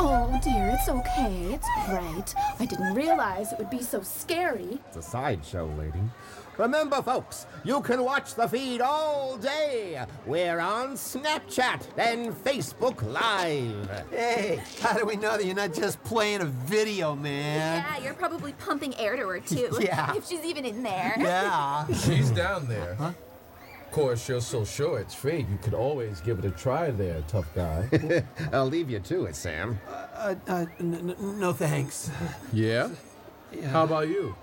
Oh 0.00 0.38
dear, 0.44 0.76
it's 0.78 0.88
okay. 0.88 1.54
It's 1.54 1.66
great. 1.88 2.34
I 2.60 2.66
didn't 2.66 2.94
realize 2.94 3.52
it 3.52 3.58
would 3.58 3.68
be 3.68 3.82
so 3.82 4.00
scary. 4.00 4.78
It's 4.86 4.96
a 4.96 5.02
sideshow, 5.02 5.66
lady. 5.76 5.98
Remember, 6.56 7.02
folks, 7.02 7.46
you 7.64 7.80
can 7.80 8.04
watch 8.04 8.36
the 8.36 8.48
feed 8.48 8.80
all 8.80 9.36
day. 9.36 10.04
We're 10.24 10.60
on 10.60 10.94
Snapchat 10.94 11.82
and 11.96 12.32
Facebook 12.44 13.02
Live. 13.12 14.06
Hey, 14.10 14.62
how 14.80 14.96
do 14.96 15.04
we 15.04 15.16
know 15.16 15.36
that 15.36 15.44
you're 15.44 15.56
not 15.56 15.74
just 15.74 16.02
playing 16.04 16.42
a 16.42 16.46
video, 16.46 17.16
man? 17.16 17.84
Yeah, 17.84 18.04
you're 18.04 18.14
probably 18.14 18.52
pumping 18.52 18.94
air 18.98 19.16
to 19.16 19.26
her 19.26 19.40
too. 19.40 19.68
Yeah. 19.80 20.14
If 20.14 20.28
she's 20.28 20.44
even 20.44 20.64
in 20.64 20.82
there. 20.82 21.14
Yeah. 21.18 21.86
She's 21.92 22.30
down 22.30 22.68
there. 22.68 22.94
Huh? 22.94 23.12
Of 23.88 23.94
course, 23.94 24.28
you're 24.28 24.42
so 24.42 24.64
sure 24.66 24.98
it's 24.98 25.14
fake. 25.14 25.46
You 25.50 25.58
could 25.62 25.72
always 25.72 26.20
give 26.20 26.38
it 26.38 26.44
a 26.44 26.50
try 26.50 26.90
there, 26.90 27.22
tough 27.26 27.52
guy. 27.54 27.88
I'll 28.52 28.66
leave 28.66 28.90
you 28.90 29.00
to 29.00 29.24
it, 29.24 29.34
Sam. 29.34 29.80
Uh, 29.88 30.34
uh, 30.46 30.66
n- 30.78 31.14
n- 31.18 31.40
no 31.40 31.52
thanks. 31.54 32.10
yeah? 32.52 32.90
Yeah. 33.50 33.68
How 33.68 33.84
about 33.84 34.08
you? 34.08 34.36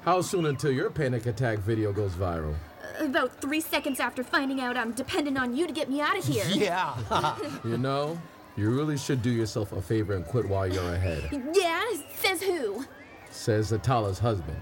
How 0.00 0.20
soon 0.20 0.46
until 0.46 0.72
your 0.72 0.90
panic 0.90 1.26
attack 1.26 1.60
video 1.60 1.92
goes 1.92 2.12
viral? 2.14 2.56
About 2.98 3.40
three 3.40 3.60
seconds 3.60 4.00
after 4.00 4.24
finding 4.24 4.60
out 4.60 4.76
I'm 4.76 4.90
dependent 4.92 5.38
on 5.38 5.56
you 5.56 5.68
to 5.68 5.72
get 5.72 5.88
me 5.88 6.00
out 6.00 6.18
of 6.18 6.24
here. 6.24 6.44
Yeah. 6.48 7.36
You 7.64 7.78
know, 7.78 8.20
you 8.56 8.68
really 8.70 8.98
should 8.98 9.22
do 9.22 9.30
yourself 9.30 9.72
a 9.72 9.80
favor 9.80 10.14
and 10.14 10.26
quit 10.26 10.46
while 10.48 10.66
you're 10.66 10.92
ahead, 10.94 11.30
yeah? 11.54 11.84
Says 12.16 12.42
who? 12.42 12.84
says 13.30 13.70
Zatala's 13.72 14.18
husband. 14.18 14.60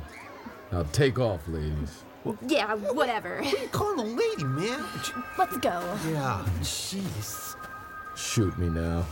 Now 0.71 0.83
take 0.93 1.19
off, 1.19 1.49
ladies. 1.49 2.05
Yeah, 2.47 2.75
whatever. 2.75 3.43
What 3.43 3.55
are 3.55 3.62
you 3.62 3.69
calling 3.69 3.99
a 3.99 4.05
lady, 4.05 4.45
man? 4.45 4.85
Let's 5.39 5.57
go. 5.57 5.81
Yeah. 6.09 6.45
Jeez. 6.61 7.57
Shoot 8.17 8.59
me 8.59 8.69
now. 8.69 9.07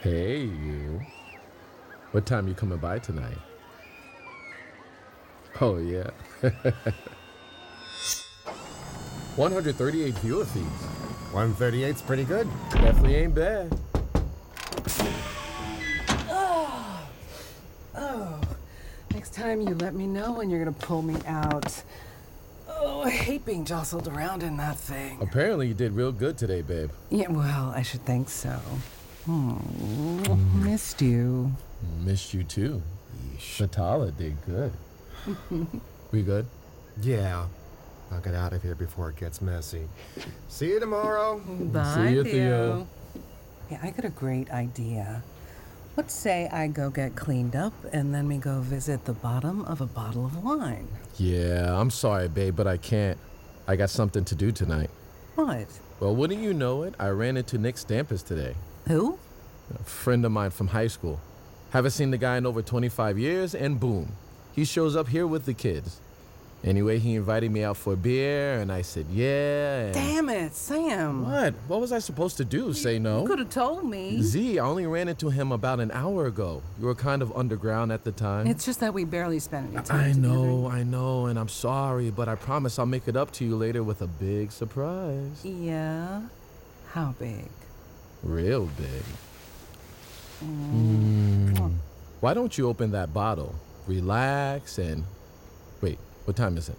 Hey, 0.00 0.42
you. 0.42 1.00
What 2.12 2.26
time 2.26 2.46
you 2.46 2.54
coming 2.54 2.78
by 2.78 2.98
tonight? 3.00 3.38
Oh, 5.60 5.78
yeah. 5.78 6.10
138 9.36 10.14
viewer 10.18 10.44
feeds. 10.44 10.66
138's 11.32 12.02
pretty 12.02 12.22
good. 12.24 12.48
Definitely 12.70 13.16
ain't 13.16 13.34
bad. 13.34 13.76
Oh. 16.30 17.08
Oh. 17.96 18.40
Next 19.24 19.36
time 19.36 19.62
you 19.62 19.74
let 19.76 19.94
me 19.94 20.06
know 20.06 20.32
when 20.32 20.50
you're 20.50 20.62
gonna 20.62 20.76
pull 20.76 21.00
me 21.00 21.16
out. 21.26 21.82
Oh, 22.68 23.00
I 23.00 23.08
hate 23.08 23.46
being 23.46 23.64
jostled 23.64 24.06
around 24.06 24.42
in 24.42 24.58
that 24.58 24.76
thing. 24.76 25.16
Apparently, 25.22 25.66
you 25.66 25.72
did 25.72 25.92
real 25.92 26.12
good 26.12 26.36
today, 26.36 26.60
babe. 26.60 26.90
Yeah, 27.08 27.30
well, 27.30 27.72
I 27.74 27.80
should 27.80 28.04
think 28.04 28.28
so. 28.28 28.50
Hmm. 29.24 30.62
Missed 30.62 31.00
you. 31.00 31.52
Missed 32.04 32.34
you 32.34 32.44
too. 32.44 32.82
Zatala 33.38 34.14
did 34.14 34.36
good. 34.44 34.72
We 36.12 36.20
good? 36.20 36.44
Yeah. 37.00 37.46
I'll 38.12 38.20
get 38.20 38.34
out 38.34 38.52
of 38.52 38.62
here 38.62 38.74
before 38.74 39.08
it 39.08 39.16
gets 39.16 39.40
messy. 39.40 39.88
See 40.50 40.66
you 40.66 40.80
tomorrow. 40.80 41.38
Bye, 41.38 42.10
you, 42.10 42.24
Theo. 42.24 42.32
Theo. 42.32 42.86
Yeah, 43.70 43.78
I 43.82 43.88
got 43.90 44.04
a 44.04 44.10
great 44.10 44.50
idea. 44.50 45.22
Let's 45.96 46.12
say 46.12 46.48
I 46.48 46.66
go 46.66 46.90
get 46.90 47.14
cleaned 47.14 47.54
up 47.54 47.72
and 47.92 48.12
then 48.12 48.26
we 48.26 48.38
go 48.38 48.60
visit 48.60 49.04
the 49.04 49.12
bottom 49.12 49.64
of 49.66 49.80
a 49.80 49.86
bottle 49.86 50.26
of 50.26 50.42
wine. 50.42 50.88
Yeah, 51.16 51.78
I'm 51.78 51.90
sorry, 51.90 52.26
babe, 52.26 52.56
but 52.56 52.66
I 52.66 52.78
can't. 52.78 53.16
I 53.68 53.76
got 53.76 53.90
something 53.90 54.24
to 54.24 54.34
do 54.34 54.50
tonight. 54.50 54.90
What? 55.36 55.68
Well, 56.00 56.16
wouldn't 56.16 56.42
you 56.42 56.52
know 56.52 56.82
it? 56.82 56.94
I 56.98 57.08
ran 57.10 57.36
into 57.36 57.58
Nick 57.58 57.76
Stampus 57.76 58.24
today. 58.24 58.56
Who? 58.88 59.18
A 59.72 59.84
friend 59.84 60.24
of 60.24 60.32
mine 60.32 60.50
from 60.50 60.68
high 60.68 60.88
school. 60.88 61.20
Haven't 61.70 61.92
seen 61.92 62.10
the 62.10 62.18
guy 62.18 62.38
in 62.38 62.46
over 62.46 62.60
25 62.60 63.16
years, 63.16 63.54
and 63.54 63.78
boom, 63.78 64.16
he 64.52 64.64
shows 64.64 64.96
up 64.96 65.08
here 65.08 65.28
with 65.28 65.44
the 65.46 65.54
kids. 65.54 66.00
Anyway, 66.64 66.98
he 66.98 67.14
invited 67.14 67.50
me 67.50 67.62
out 67.62 67.76
for 67.76 67.92
a 67.92 67.96
beer, 67.96 68.58
and 68.58 68.72
I 68.72 68.80
said, 68.80 69.04
yeah. 69.10 69.92
Damn 69.92 70.30
it, 70.30 70.54
Sam. 70.54 71.30
What? 71.30 71.52
What 71.68 71.78
was 71.78 71.92
I 71.92 71.98
supposed 71.98 72.38
to 72.38 72.44
do? 72.44 72.72
Say 72.72 72.98
no? 72.98 73.20
You 73.20 73.26
could 73.28 73.38
have 73.38 73.50
told 73.50 73.84
me. 73.84 74.22
Z, 74.22 74.58
I 74.58 74.64
only 74.64 74.86
ran 74.86 75.08
into 75.08 75.28
him 75.28 75.52
about 75.52 75.78
an 75.78 75.90
hour 75.90 76.24
ago. 76.24 76.62
You 76.80 76.86
were 76.86 76.94
kind 76.94 77.20
of 77.20 77.36
underground 77.36 77.92
at 77.92 78.04
the 78.04 78.12
time. 78.12 78.46
It's 78.46 78.64
just 78.64 78.80
that 78.80 78.94
we 78.94 79.04
barely 79.04 79.40
spent 79.40 79.74
any 79.74 79.84
time 79.84 80.00
I 80.00 80.08
together. 80.14 80.20
know, 80.26 80.66
I 80.66 80.84
know, 80.84 81.26
and 81.26 81.38
I'm 81.38 81.50
sorry, 81.50 82.08
but 82.10 82.30
I 82.30 82.34
promise 82.34 82.78
I'll 82.78 82.86
make 82.86 83.08
it 83.08 83.16
up 83.16 83.30
to 83.32 83.44
you 83.44 83.56
later 83.56 83.82
with 83.82 84.00
a 84.00 84.06
big 84.06 84.50
surprise. 84.50 85.44
Yeah? 85.44 86.22
How 86.92 87.14
big? 87.18 87.50
Real 88.22 88.70
big. 88.78 89.04
Mm. 90.42 91.74
Why 92.20 92.32
don't 92.32 92.56
you 92.56 92.68
open 92.70 92.92
that 92.92 93.12
bottle? 93.12 93.54
Relax 93.86 94.78
and. 94.78 95.04
Wait, 96.24 96.28
what 96.28 96.36
time 96.36 96.56
is 96.56 96.68
it? 96.68 96.76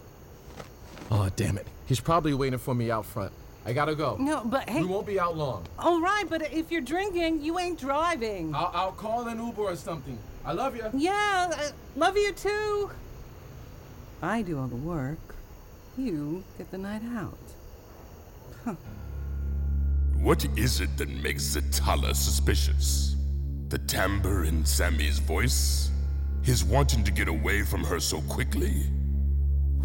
Oh, 1.10 1.28
damn 1.36 1.56
it. 1.56 1.66
He's 1.86 2.00
probably 2.00 2.34
waiting 2.34 2.58
for 2.58 2.74
me 2.74 2.90
out 2.90 3.06
front. 3.06 3.32
I 3.64 3.72
gotta 3.72 3.94
go. 3.94 4.16
No, 4.18 4.42
but 4.44 4.68
hey. 4.68 4.80
We 4.80 4.86
won't 4.86 5.06
be 5.06 5.18
out 5.18 5.36
long. 5.36 5.64
All 5.78 6.00
right, 6.00 6.24
but 6.28 6.52
if 6.52 6.70
you're 6.70 6.80
drinking, 6.80 7.42
you 7.42 7.58
ain't 7.58 7.78
driving. 7.78 8.54
I'll, 8.54 8.70
I'll 8.74 8.92
call 8.92 9.26
an 9.28 9.44
Uber 9.44 9.62
or 9.62 9.76
something. 9.76 10.18
I 10.44 10.52
love 10.52 10.76
you. 10.76 10.84
Yeah, 10.94 11.52
uh, 11.52 11.70
love 11.96 12.16
you 12.16 12.32
too. 12.32 12.90
I 14.22 14.42
do 14.42 14.58
all 14.58 14.68
the 14.68 14.76
work. 14.76 15.18
You 15.98 16.44
get 16.58 16.70
the 16.70 16.78
night 16.78 17.02
out. 17.16 17.38
Huh. 18.64 18.74
What 20.20 20.44
is 20.56 20.80
it 20.80 20.96
that 20.98 21.08
makes 21.08 21.56
Zatala 21.56 22.14
suspicious? 22.14 23.16
The 23.68 23.78
timbre 23.78 24.44
in 24.44 24.64
Sammy's 24.64 25.18
voice? 25.18 25.90
His 26.42 26.64
wanting 26.64 27.02
to 27.04 27.10
get 27.10 27.26
away 27.28 27.62
from 27.62 27.82
her 27.84 27.98
so 27.98 28.20
quickly? 28.22 28.84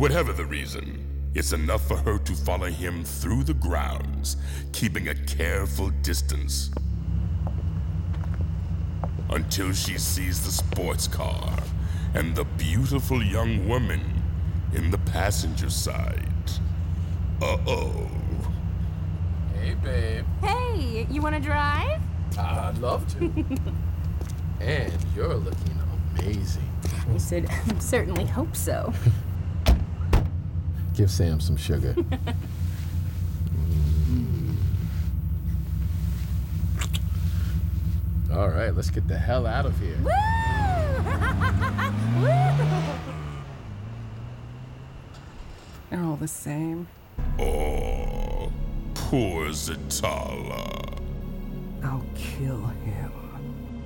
Whatever 0.01 0.33
the 0.33 0.45
reason, 0.45 1.29
it's 1.35 1.53
enough 1.53 1.87
for 1.87 1.95
her 1.95 2.17
to 2.17 2.33
follow 2.33 2.65
him 2.65 3.03
through 3.03 3.43
the 3.43 3.53
grounds, 3.53 4.35
keeping 4.71 5.09
a 5.09 5.13
careful 5.13 5.91
distance. 6.01 6.71
Until 9.29 9.71
she 9.73 9.99
sees 9.99 10.43
the 10.43 10.51
sports 10.51 11.07
car 11.07 11.55
and 12.15 12.35
the 12.35 12.45
beautiful 12.45 13.23
young 13.23 13.67
woman 13.67 14.01
in 14.73 14.89
the 14.89 14.97
passenger 14.97 15.69
side. 15.69 16.49
Uh 17.39 17.57
oh. 17.67 18.09
Hey, 19.53 19.75
babe. 19.75 20.25
Hey, 20.41 21.05
you 21.11 21.21
want 21.21 21.35
to 21.35 21.41
drive? 21.41 22.01
I'd 22.39 22.79
love 22.79 23.07
to. 23.19 23.25
and 24.61 24.93
you're 25.15 25.35
looking 25.35 25.79
amazing. 26.17 26.67
I 27.07 27.19
should 27.19 27.47
certainly 27.79 28.25
hope 28.25 28.55
so. 28.55 28.91
Give 31.01 31.09
Sam 31.09 31.39
some 31.39 31.57
sugar. 31.57 31.95
Mm. 34.11 34.55
All 38.31 38.49
right, 38.49 38.75
let's 38.75 38.91
get 38.91 39.07
the 39.07 39.17
hell 39.17 39.47
out 39.47 39.65
of 39.65 39.79
here. 39.79 39.95
They're 45.89 46.03
all 46.03 46.17
the 46.17 46.27
same. 46.27 46.87
Oh, 47.39 48.51
poor 48.93 49.47
Zatala. 49.47 50.99
I'll 51.83 52.05
kill 52.13 52.67
him. 52.67 53.11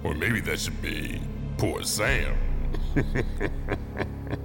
Or 0.03 0.13
maybe 0.15 0.41
that 0.41 0.59
should 0.59 0.81
be 0.81 1.21
poor 1.57 1.83
Sam. 1.83 2.35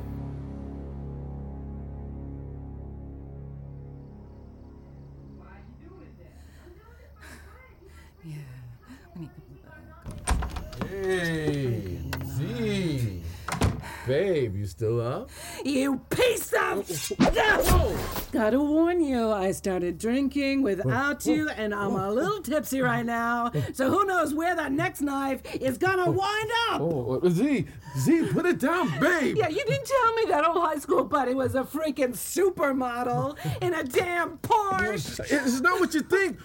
you 15.65 16.01
piece 16.11 16.53
of. 16.53 17.90
I 18.41 18.45
gotta 18.45 18.59
warn 18.59 19.05
you, 19.05 19.31
I 19.31 19.53
started 19.53 19.99
drinking 19.99 20.63
without 20.63 21.27
you, 21.27 21.51
and 21.51 21.75
I'm 21.75 21.95
a 21.95 22.11
little 22.11 22.41
tipsy 22.41 22.81
right 22.81 23.05
now. 23.05 23.53
So 23.75 23.91
who 23.91 24.07
knows 24.07 24.33
where 24.33 24.57
that 24.57 24.73
next 24.73 25.03
knife 25.03 25.43
is 25.57 25.77
gonna 25.77 26.11
wind 26.11 26.51
up? 26.71 26.81
Oh, 26.81 27.21
oh 27.23 27.29
Z, 27.29 27.67
Z, 27.99 28.29
put 28.33 28.47
it 28.47 28.59
down, 28.59 28.99
babe. 28.99 29.37
Yeah, 29.37 29.49
you 29.49 29.63
didn't 29.63 29.85
tell 29.85 30.15
me 30.15 30.25
that 30.29 30.47
old 30.47 30.57
high 30.57 30.79
school 30.79 31.05
buddy 31.05 31.35
was 31.35 31.55
a 31.55 31.65
freaking 31.65 32.15
supermodel 32.15 33.37
in 33.61 33.75
a 33.75 33.85
damn 33.85 34.39
Porsche. 34.39 35.21
It's 35.31 35.61
not 35.61 35.79
what 35.79 35.93
you 35.93 36.01
think. 36.01 36.39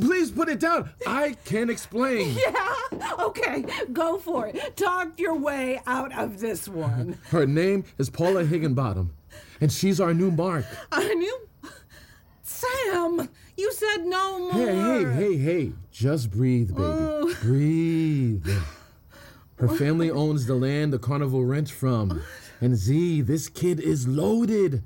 Please 0.00 0.32
put 0.32 0.48
it 0.48 0.58
down. 0.58 0.90
I 1.06 1.36
can't 1.44 1.70
explain. 1.70 2.36
Yeah? 2.48 2.74
Okay, 3.20 3.64
go 3.92 4.18
for 4.18 4.48
it. 4.48 4.76
Talk 4.76 5.20
your 5.20 5.34
way 5.34 5.80
out 5.86 6.16
of 6.18 6.40
this 6.40 6.66
one. 6.66 7.18
Her 7.28 7.46
name 7.46 7.84
is 7.98 8.10
Paula 8.10 8.44
Higginbottom, 8.44 9.12
and 9.60 9.72
she's 9.72 10.00
our 10.00 10.14
new 10.14 10.30
mark. 10.30 10.64
I 10.92 11.14
knew. 11.14 11.48
Sam, 12.42 13.28
you 13.56 13.72
said 13.72 14.04
no 14.04 14.38
more. 14.38 14.52
Hey, 14.52 14.74
hey, 14.74 15.04
hey, 15.14 15.36
hey. 15.36 15.72
Just 15.90 16.30
breathe, 16.30 16.68
baby. 16.68 16.82
Oh. 16.82 17.34
Breathe. 17.42 18.48
Her 19.56 19.68
family 19.68 20.10
owns 20.22 20.46
the 20.46 20.54
land 20.54 20.92
the 20.92 20.98
carnival 20.98 21.44
rents 21.44 21.70
from. 21.70 22.22
And 22.60 22.76
Z, 22.76 23.22
this 23.22 23.48
kid 23.48 23.80
is 23.80 24.08
loaded. 24.08 24.82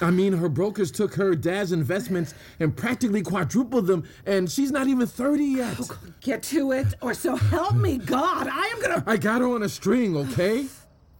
I 0.00 0.10
mean, 0.10 0.32
her 0.32 0.48
brokers 0.48 0.90
took 0.90 1.14
her 1.14 1.34
dad's 1.34 1.72
investments 1.72 2.34
and 2.58 2.74
practically 2.74 3.22
quadrupled 3.22 3.86
them, 3.86 4.04
and 4.24 4.50
she's 4.50 4.70
not 4.70 4.86
even 4.86 5.06
30 5.06 5.44
yet. 5.44 5.76
Oh, 5.78 5.98
get 6.20 6.42
to 6.44 6.72
it, 6.72 6.86
or 7.02 7.12
so 7.12 7.36
help 7.36 7.74
me 7.74 7.98
God, 7.98 8.48
I 8.48 8.66
am 8.66 8.80
gonna. 8.80 9.04
I 9.06 9.16
got 9.16 9.40
her 9.42 9.48
on 9.48 9.62
a 9.62 9.68
string, 9.68 10.16
okay? 10.16 10.66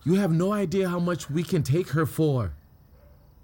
You 0.05 0.15
have 0.15 0.33
no 0.33 0.53
idea 0.53 0.89
how 0.89 0.99
much 0.99 1.29
we 1.29 1.43
can 1.43 1.63
take 1.63 1.89
her 1.91 2.07
for. 2.07 2.55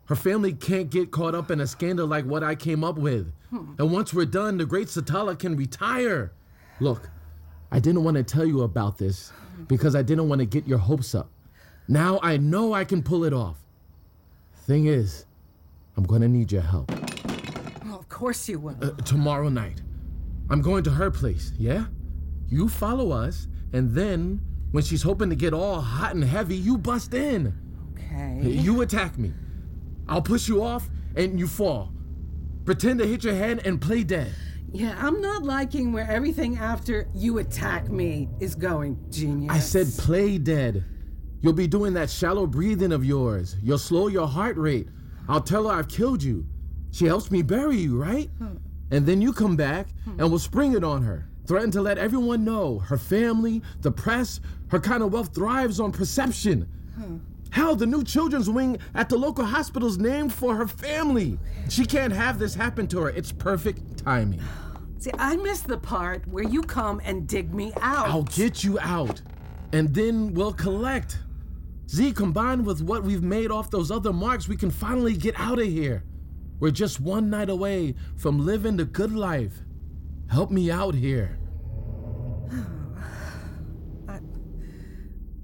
Her 0.07 0.16
family 0.16 0.53
can't 0.53 0.88
get 0.88 1.11
caught 1.11 1.35
up 1.35 1.51
in 1.51 1.61
a 1.61 1.66
scandal 1.66 2.07
like 2.07 2.25
what 2.25 2.42
I 2.42 2.55
came 2.55 2.85
up 2.85 2.97
with. 2.97 3.33
Hmm. 3.51 3.75
And 3.79 3.92
once 3.92 4.14
we're 4.14 4.25
done, 4.25 4.57
the 4.57 4.64
great 4.64 4.88
Zatala 4.88 5.38
can 5.38 5.57
retire. 5.57 6.33
Look, 6.81 7.11
I 7.71 7.81
didn't 7.81 8.05
want 8.05 8.16
to 8.16 8.23
tell 8.23 8.47
you 8.47 8.62
about 8.62 8.99
this 8.99 9.33
because 9.66 9.97
I 9.97 10.03
didn't 10.03 10.29
want 10.29 10.40
to 10.40 10.47
get 10.47 10.66
your 10.66 10.79
hopes 10.79 11.14
up. 11.14 11.31
Now 11.88 12.21
I 12.23 12.37
know 12.37 12.73
I 12.73 12.85
can 12.85 13.03
pull 13.03 13.25
it 13.25 13.33
off. 13.33 13.57
Thing 14.66 14.87
is, 14.87 15.27
I'm 15.97 16.05
gonna 16.05 16.29
need 16.29 16.53
your 16.53 16.62
help. 16.62 16.90
Well, 17.85 17.99
of 17.99 18.09
course 18.09 18.49
you 18.49 18.59
will. 18.59 18.77
Uh, 18.81 18.90
tomorrow 19.03 19.49
night. 19.49 19.83
I'm 20.51 20.62
going 20.62 20.85
to 20.85 20.90
her 20.90 21.11
place, 21.11 21.53
yeah? 21.59 21.87
You 22.49 22.69
follow 22.69 23.11
us, 23.11 23.49
and 23.73 23.92
then, 23.92 24.40
when 24.71 24.85
she's 24.85 25.03
hoping 25.03 25.31
to 25.31 25.37
get 25.37 25.53
all 25.53 25.81
hot 25.81 26.14
and 26.14 26.23
heavy, 26.23 26.57
you 26.57 26.79
bust 26.79 27.14
in. 27.14 27.53
Okay. 27.95 28.49
You 28.49 28.83
attack 28.83 29.19
me. 29.19 29.33
I'll 30.09 30.23
push 30.23 30.49
you 30.49 30.62
off, 30.62 30.88
and 31.16 31.38
you 31.38 31.47
fall. 31.47 31.92
Pretend 32.64 32.99
to 33.01 33.07
hit 33.07 33.25
your 33.25 33.35
head 33.35 33.66
and 33.66 33.81
play 33.81 34.05
dead. 34.05 34.33
Yeah, 34.73 34.97
I'm 34.99 35.21
not 35.21 35.45
liking 35.45 35.92
where 35.92 36.11
everything 36.11 36.59
after 36.59 37.09
you 37.14 37.38
attack 37.38 37.88
me 37.88 38.29
is 38.40 38.55
going, 38.55 38.99
genius. 39.11 39.55
I 39.55 39.59
said 39.59 39.87
play 39.97 40.38
dead. 40.38 40.85
You'll 41.40 41.53
be 41.53 41.66
doing 41.69 41.95
that 41.95 42.11
shallow 42.11 42.47
breathing 42.47 42.92
of 42.92 43.05
yours. 43.05 43.57
You'll 43.62 43.79
slow 43.79 44.09
your 44.09 44.27
heart 44.27 44.57
rate. 44.57 44.88
I'll 45.29 45.40
tell 45.40 45.69
her 45.69 45.75
I've 45.75 45.88
killed 45.88 46.23
you. 46.23 46.47
She 46.90 47.07
helps 47.07 47.31
me 47.31 47.42
bury 47.42 47.77
you, 47.77 47.97
right? 47.97 48.29
Hmm. 48.38 48.57
And 48.90 49.07
then 49.07 49.21
you 49.21 49.33
come 49.33 49.57
back 49.57 49.88
and 50.07 50.31
we'll 50.31 50.38
spring 50.38 50.75
it 50.75 50.85
on 50.85 51.03
her. 51.03 51.29
Threaten 51.47 51.71
to 51.73 51.83
let 51.83 51.99
everyone 51.99 52.45
know 52.45 52.79
her 52.81 52.99
family, 52.99 53.62
the 53.81 53.90
press, 53.90 54.40
her 54.69 54.81
kind 54.81 55.03
of 55.03 55.12
wealth 55.12 55.35
thrives 55.35 55.79
on 55.79 55.92
perception. 55.92 56.69
Hmm. 56.97 57.16
Hell, 57.51 57.77
the 57.77 57.87
new 57.87 58.05
children's 58.05 58.51
wing 58.51 58.79
at 58.95 59.09
the 59.09 59.17
local 59.17 59.45
hospital's 59.45 59.99
named 59.99 60.33
for 60.33 60.55
her 60.57 60.67
family. 60.67 61.39
She 61.69 61.85
can't 61.85 62.13
have 62.13 62.39
this 62.39 62.55
happen 62.55 62.87
to 62.89 63.01
her. 63.01 63.11
It's 63.11 63.33
perfect 63.33 63.99
timing. 63.99 64.41
See, 64.99 65.11
I 65.19 65.37
missed 65.37 65.67
the 65.67 65.79
part 65.79 66.27
where 66.27 66.45
you 66.45 66.63
come 66.63 67.01
and 67.05 67.27
dig 67.27 67.55
me 67.55 67.73
out. 67.81 68.09
I'll 68.09 68.23
get 68.23 68.65
you 68.65 68.79
out, 68.81 69.21
and 69.73 69.95
then 69.95 70.33
we'll 70.35 70.53
collect. 70.53 71.19
Z, 71.89 72.13
combined 72.13 72.67
with 72.67 72.83
what 72.83 73.05
we've 73.05 73.23
made 73.23 73.51
off 73.51 73.71
those 73.71 73.91
other 73.91 74.13
marks, 74.13 74.49
we 74.49 74.57
can 74.57 74.71
finally 74.71 75.17
get 75.17 75.39
out 75.39 75.59
of 75.59 75.67
here. 75.67 76.03
We're 76.59 76.71
just 76.71 77.01
one 77.01 77.31
night 77.31 77.51
away 77.51 77.95
from 78.17 78.45
living 78.45 78.77
the 78.77 78.85
good 78.87 79.13
life. 79.13 79.53
Help 80.29 80.51
me 80.51 80.71
out 80.71 80.95
here. 80.95 81.39
Look, 84.09 84.23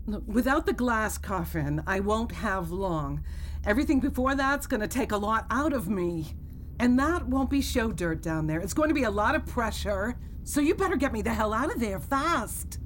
without 0.07 0.67
the 0.67 0.73
glass 0.73 1.19
coffin, 1.19 1.83
I 1.87 2.01
won't 2.01 2.33
have 2.33 2.71
long. 2.71 3.25
Everything 3.65 4.01
before 4.01 4.35
that's 4.35 4.67
gonna 4.67 4.89
take 4.89 5.13
a 5.13 5.17
lot 5.17 5.47
out 5.51 5.73
of 5.73 5.89
me. 5.89 6.35
And 6.83 6.99
that 6.99 7.29
won't 7.29 7.49
be 7.49 7.61
show 7.61 7.93
dirt 7.93 8.23
down 8.23 8.49
there. 8.49 8.59
It's 8.59 8.75
going 8.75 8.89
to 8.89 8.95
be 8.95 9.05
a 9.05 9.11
lot 9.11 9.37
of 9.37 9.47
pressure. 9.47 10.17
So 10.43 10.61
you 10.61 10.75
better 10.75 10.97
get 10.97 11.13
me 11.13 11.23
the 11.23 11.33
hell 11.33 11.53
out 11.53 11.73
of 11.73 11.79
there 11.79 12.01
fast. 12.01 12.81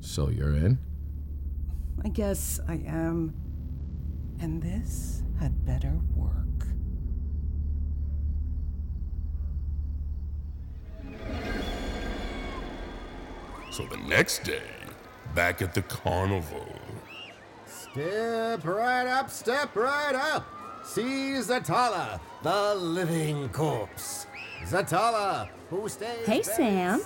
So 0.00 0.30
you're 0.30 0.56
in? 0.56 0.78
I 2.04 2.08
guess 2.08 2.58
I 2.66 2.82
am. 2.86 3.34
And 4.40 4.60
this 4.60 5.22
had 5.38 5.64
better 5.64 6.00
work. 6.16 6.34
So 13.70 13.84
the 13.84 13.96
next 14.08 14.42
day, 14.42 14.62
back 15.34 15.62
at 15.62 15.74
the 15.74 15.82
carnival. 15.82 16.66
Step 17.66 18.64
right 18.64 19.06
up, 19.06 19.30
step 19.30 19.74
right 19.74 20.14
up. 20.14 20.46
See 20.84 21.32
Zatala, 21.34 22.20
the 22.42 22.74
living 22.74 23.48
corpse. 23.50 24.26
Zatala, 24.64 25.48
who 25.70 25.88
stays. 25.88 26.26
Hey, 26.26 26.42
Sam. 26.42 27.00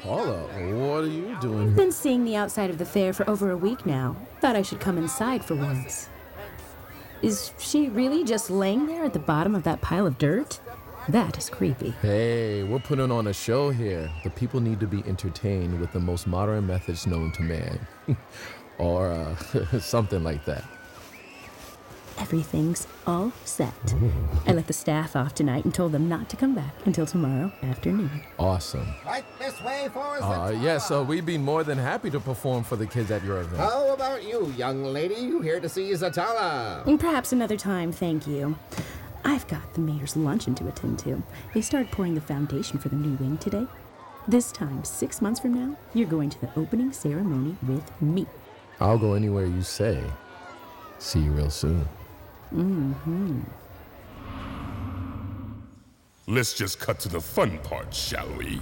Paula, 0.00 0.42
what 0.74 1.04
are 1.04 1.06
you 1.06 1.36
doing? 1.40 1.68
I've 1.68 1.76
been 1.76 1.92
seeing 1.92 2.24
the 2.24 2.36
outside 2.36 2.70
of 2.70 2.78
the 2.78 2.84
fair 2.84 3.12
for 3.12 3.28
over 3.28 3.50
a 3.50 3.56
week 3.56 3.84
now. 3.84 4.16
Thought 4.40 4.56
I 4.56 4.62
should 4.62 4.80
come 4.80 4.96
inside 4.96 5.44
for 5.44 5.54
once. 5.56 6.08
Is 7.20 7.52
she 7.58 7.88
really 7.88 8.22
just 8.22 8.48
laying 8.48 8.86
there 8.86 9.04
at 9.04 9.12
the 9.12 9.18
bottom 9.18 9.54
of 9.56 9.64
that 9.64 9.80
pile 9.80 10.06
of 10.06 10.18
dirt? 10.18 10.60
That 11.08 11.38
is 11.38 11.48
creepy. 11.48 11.90
Hey, 12.02 12.62
we're 12.64 12.78
putting 12.80 13.10
on 13.10 13.28
a 13.28 13.32
show 13.32 13.70
here. 13.70 14.10
The 14.24 14.30
people 14.30 14.60
need 14.60 14.78
to 14.80 14.86
be 14.86 15.02
entertained 15.06 15.80
with 15.80 15.92
the 15.92 16.00
most 16.00 16.26
modern 16.26 16.66
methods 16.66 17.06
known 17.06 17.32
to 17.32 17.42
man. 17.42 17.86
or 18.78 19.10
uh, 19.12 19.36
something 19.80 20.22
like 20.22 20.44
that. 20.44 20.64
Everything's 22.18 22.86
all 23.06 23.32
set. 23.44 23.72
I 24.46 24.52
let 24.52 24.66
the 24.66 24.72
staff 24.72 25.14
off 25.14 25.34
tonight 25.36 25.64
and 25.64 25.72
told 25.72 25.92
them 25.92 26.08
not 26.08 26.28
to 26.30 26.36
come 26.36 26.52
back 26.52 26.74
until 26.84 27.06
tomorrow 27.06 27.52
afternoon. 27.62 28.10
Awesome. 28.40 28.92
Right 29.06 29.24
this 29.38 29.62
way 29.62 29.88
for 29.92 30.00
Uh, 30.00 30.20
Zatala. 30.20 30.62
yeah, 30.62 30.78
so 30.78 31.04
we'd 31.04 31.24
be 31.24 31.38
more 31.38 31.62
than 31.62 31.78
happy 31.78 32.10
to 32.10 32.18
perform 32.18 32.64
for 32.64 32.74
the 32.74 32.86
kids 32.86 33.12
at 33.12 33.22
your 33.24 33.40
event. 33.40 33.58
How 33.62 33.94
about 33.94 34.24
you, 34.24 34.52
young 34.58 34.82
lady? 34.82 35.14
You 35.14 35.40
here 35.40 35.60
to 35.60 35.68
see 35.68 35.90
Zatala? 35.92 36.98
Perhaps 36.98 37.32
another 37.32 37.56
time, 37.56 37.92
thank 37.92 38.26
you. 38.26 38.56
I've 39.28 39.46
got 39.46 39.74
the 39.74 39.82
mayor's 39.82 40.16
luncheon 40.16 40.54
to 40.54 40.68
attend 40.68 41.00
to. 41.00 41.22
They 41.52 41.60
started 41.60 41.92
pouring 41.92 42.14
the 42.14 42.20
foundation 42.22 42.78
for 42.78 42.88
the 42.88 42.96
new 42.96 43.14
wing 43.18 43.36
today. 43.36 43.66
This 44.26 44.50
time, 44.50 44.82
six 44.84 45.20
months 45.20 45.40
from 45.40 45.52
now, 45.52 45.76
you're 45.92 46.08
going 46.08 46.30
to 46.30 46.40
the 46.40 46.50
opening 46.56 46.92
ceremony 46.94 47.54
with 47.66 47.84
me. 48.00 48.26
I'll 48.80 48.96
go 48.96 49.12
anywhere 49.12 49.44
you 49.44 49.60
say. 49.60 50.02
See 50.98 51.20
you 51.20 51.32
real 51.32 51.50
soon. 51.50 51.86
Mm-hmm. 52.54 53.40
Let's 56.26 56.54
just 56.54 56.80
cut 56.80 56.98
to 57.00 57.10
the 57.10 57.20
fun 57.20 57.58
part, 57.58 57.92
shall 57.92 58.28
we? 58.38 58.60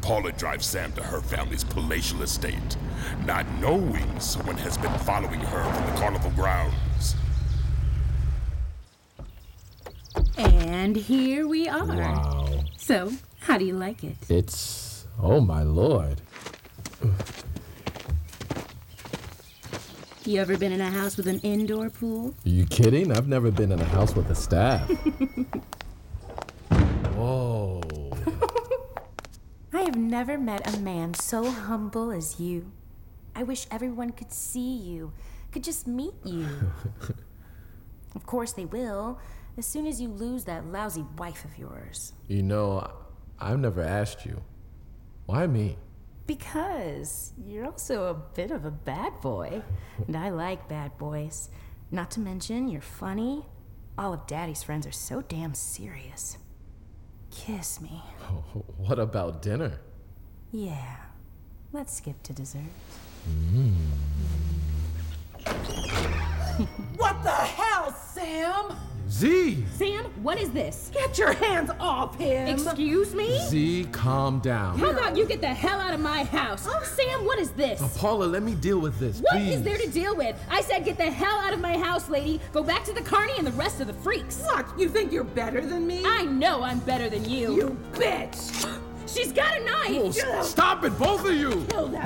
Paula 0.00 0.32
drives 0.32 0.64
Sam 0.64 0.90
to 0.92 1.02
her 1.02 1.20
family's 1.20 1.64
palatial 1.64 2.22
estate, 2.22 2.78
not 3.26 3.46
knowing 3.60 4.18
someone 4.20 4.56
has 4.56 4.78
been 4.78 4.98
following 5.00 5.40
her 5.40 5.64
from 5.74 5.86
the 5.92 6.00
carnival 6.00 6.30
grounds. 6.30 6.72
And 10.38 10.94
here 10.94 11.48
we 11.48 11.68
are. 11.68 11.84
Wow. 11.84 12.64
So, 12.76 13.12
how 13.40 13.58
do 13.58 13.64
you 13.64 13.74
like 13.74 14.04
it? 14.04 14.16
It's. 14.28 15.06
Oh 15.20 15.40
my 15.40 15.64
lord. 15.64 16.20
You 20.24 20.40
ever 20.40 20.56
been 20.56 20.70
in 20.72 20.80
a 20.80 20.90
house 20.90 21.16
with 21.16 21.26
an 21.26 21.40
indoor 21.40 21.90
pool? 21.90 22.34
Are 22.44 22.48
you 22.48 22.66
kidding? 22.66 23.10
I've 23.10 23.26
never 23.26 23.50
been 23.50 23.72
in 23.72 23.80
a 23.80 23.84
house 23.84 24.14
with 24.14 24.30
a 24.30 24.34
staff. 24.34 24.88
Whoa. 27.16 27.80
I 29.72 29.80
have 29.80 29.96
never 29.96 30.38
met 30.38 30.72
a 30.72 30.78
man 30.80 31.14
so 31.14 31.50
humble 31.50 32.12
as 32.12 32.38
you. 32.38 32.70
I 33.34 33.42
wish 33.42 33.66
everyone 33.70 34.12
could 34.12 34.32
see 34.32 34.76
you, 34.76 35.12
could 35.50 35.64
just 35.64 35.86
meet 35.86 36.14
you. 36.24 36.46
of 38.14 38.26
course 38.26 38.52
they 38.52 38.66
will, 38.66 39.18
as 39.58 39.66
soon 39.66 39.86
as 39.86 40.00
you 40.00 40.08
lose 40.08 40.44
that 40.44 40.64
lousy 40.66 41.04
wife 41.18 41.44
of 41.44 41.58
yours. 41.58 42.12
You 42.28 42.42
know, 42.42 42.88
I've 43.40 43.58
never 43.58 43.82
asked 43.82 44.24
you. 44.24 44.40
Why 45.26 45.46
me? 45.48 45.76
Because 46.26 47.32
you're 47.44 47.66
also 47.66 48.04
a 48.04 48.14
bit 48.14 48.52
of 48.52 48.64
a 48.64 48.70
bad 48.70 49.20
boy. 49.20 49.62
And 50.06 50.16
I 50.16 50.30
like 50.30 50.68
bad 50.68 50.96
boys. 50.96 51.50
Not 51.90 52.10
to 52.12 52.20
mention, 52.20 52.68
you're 52.68 52.80
funny. 52.80 53.46
All 53.98 54.12
of 54.12 54.26
Daddy's 54.28 54.62
friends 54.62 54.86
are 54.86 54.92
so 54.92 55.22
damn 55.22 55.54
serious. 55.54 56.38
Kiss 57.30 57.80
me. 57.80 58.02
What 58.76 58.98
about 58.98 59.42
dinner? 59.42 59.80
Yeah. 60.52 60.96
Let's 61.72 61.94
skip 61.94 62.22
to 62.22 62.32
dessert. 62.32 62.62
Mm. 63.28 63.74
What 66.96 67.22
the 67.22 67.30
hell, 67.30 67.92
Sam? 68.12 68.76
Z! 69.08 69.64
Sam, 69.76 70.04
what 70.22 70.38
is 70.38 70.50
this? 70.50 70.90
Get 70.92 71.16
your 71.16 71.32
hands 71.32 71.70
off 71.80 72.16
him! 72.18 72.48
Excuse 72.48 73.14
me? 73.14 73.38
Z, 73.48 73.86
calm 73.90 74.38
down. 74.40 74.78
How 74.78 74.90
about 74.90 75.16
you 75.16 75.24
get 75.24 75.40
the 75.40 75.46
hell 75.46 75.80
out 75.80 75.94
of 75.94 76.00
my 76.00 76.24
house? 76.24 76.66
Oh, 76.68 76.82
Sam, 76.84 77.24
what 77.24 77.38
is 77.38 77.50
this? 77.52 77.80
Uh, 77.80 77.88
Paula, 77.96 78.24
let 78.26 78.42
me 78.42 78.54
deal 78.54 78.78
with 78.78 78.98
this, 78.98 79.20
What 79.20 79.36
is 79.40 79.56
please. 79.56 79.62
there 79.62 79.78
to 79.78 79.88
deal 79.88 80.14
with? 80.14 80.36
I 80.50 80.60
said 80.60 80.84
get 80.84 80.98
the 80.98 81.10
hell 81.10 81.38
out 81.38 81.54
of 81.54 81.60
my 81.60 81.78
house, 81.78 82.10
lady. 82.10 82.38
Go 82.52 82.62
back 82.62 82.84
to 82.84 82.92
the 82.92 83.00
carney 83.02 83.32
and 83.38 83.46
the 83.46 83.52
rest 83.52 83.80
of 83.80 83.86
the 83.86 83.94
freaks. 83.94 84.42
What? 84.42 84.66
You 84.78 84.88
think 84.90 85.10
you're 85.10 85.24
better 85.24 85.64
than 85.64 85.86
me? 85.86 86.02
I 86.04 86.24
know 86.24 86.62
I'm 86.62 86.80
better 86.80 87.08
than 87.08 87.24
you. 87.24 87.54
You 87.56 87.78
bitch! 87.92 88.66
She's 89.08 89.32
got 89.32 89.58
a 89.58 89.64
knife. 89.64 90.16
Oh, 90.26 90.42
stop 90.42 90.84
it, 90.84 90.98
both 90.98 91.24
of 91.26 91.34
you! 91.34 91.50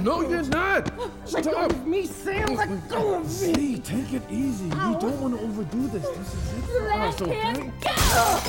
No, 0.03 0.23
bitch. 0.23 0.31
you're 0.31 0.43
not! 0.45 1.33
Let 1.33 1.45
go 1.45 1.67
of 1.67 1.87
me, 1.87 2.07
Sam! 2.07 2.55
Let 2.55 2.89
go 2.89 3.15
of 3.15 3.23
me! 3.25 3.29
Z, 3.29 3.79
take 3.79 4.13
it 4.13 4.23
easy. 4.31 4.65
You 4.67 4.71
don't 5.01 5.21
want 5.21 5.37
to 5.37 5.45
overdo 5.45 5.89
this. 5.89 6.09
This 6.09 6.35
is 6.35 6.53
it 6.59 6.65
for 6.65 6.83
Let 6.89 7.01
us, 7.01 7.21
okay? 7.23 7.35
him 7.35 7.73
go. 7.81 8.41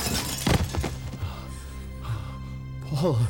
Paula, 2.96 3.28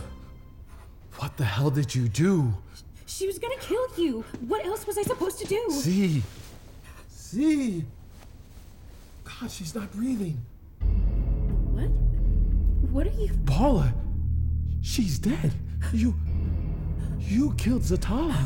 what 1.18 1.38
the 1.38 1.46
hell 1.46 1.70
did 1.70 1.96
you 1.96 2.10
do? 2.10 2.54
She 3.06 3.26
was 3.26 3.40
gonna 3.40 3.56
kill 3.62 3.86
you. 3.96 4.26
What 4.48 4.66
else 4.66 4.86
was 4.86 4.98
I 4.98 5.04
supposed 5.04 5.40
to 5.40 5.46
do? 5.46 5.68
See, 5.70 6.22
see. 7.08 7.86
God, 9.24 9.50
she's 9.50 9.74
not 9.74 9.90
breathing. 9.94 10.38
What? 11.72 11.90
What 12.92 13.08
are 13.08 13.22
you. 13.22 13.32
Paula, 13.46 13.94
she's 14.84 15.18
dead. 15.18 15.52
You. 15.92 16.14
You 17.20 17.54
killed 17.56 17.82
Zatala. 17.82 18.46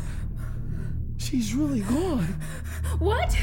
She's 1.18 1.54
really 1.54 1.82
gone. 1.82 2.40
What? 3.00 3.36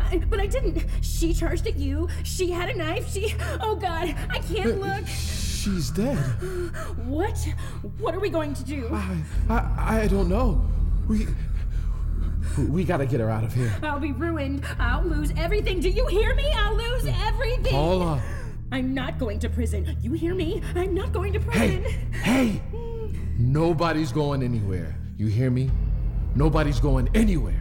I, 0.00 0.18
but 0.28 0.40
I 0.40 0.46
didn't. 0.46 0.84
She 1.00 1.32
charged 1.32 1.66
at 1.66 1.76
you. 1.76 2.08
She 2.24 2.50
had 2.50 2.68
a 2.68 2.76
knife. 2.76 3.10
She. 3.10 3.34
Oh 3.62 3.76
God, 3.76 4.14
I 4.28 4.40
can't 4.40 4.72
uh, 4.72 4.86
look. 4.86 5.06
She's 5.06 5.90
dead. 5.90 6.18
What? 7.06 7.38
What 7.98 8.14
are 8.14 8.20
we 8.20 8.28
going 8.28 8.52
to 8.54 8.64
do? 8.64 8.88
I, 8.92 9.22
I, 9.48 10.00
I 10.02 10.08
don't 10.08 10.28
know. 10.28 10.62
We. 11.08 11.26
We 12.68 12.84
gotta 12.84 13.06
get 13.06 13.20
her 13.20 13.30
out 13.30 13.42
of 13.42 13.54
here. 13.54 13.74
I'll 13.82 13.98
be 13.98 14.12
ruined. 14.12 14.64
I'll 14.78 15.02
lose 15.02 15.32
everything. 15.36 15.80
Do 15.80 15.88
you 15.88 16.06
hear 16.06 16.34
me? 16.34 16.52
I'll 16.52 16.76
lose 16.76 17.06
everything. 17.06 17.72
Paula. 17.72 18.22
I'm 18.72 18.94
not 18.94 19.18
going 19.18 19.38
to 19.40 19.48
prison. 19.48 19.96
You 20.00 20.12
hear 20.12 20.34
me? 20.34 20.62
I'm 20.74 20.94
not 20.94 21.12
going 21.12 21.32
to 21.34 21.40
prison. 21.40 21.84
Hey! 22.12 22.48
hey! 22.48 22.62
Nobody's 23.38 24.12
going 24.12 24.42
anywhere. 24.42 24.96
You 25.16 25.26
hear 25.26 25.50
me? 25.50 25.70
Nobody's 26.34 26.80
going 26.80 27.08
anywhere. 27.14 27.60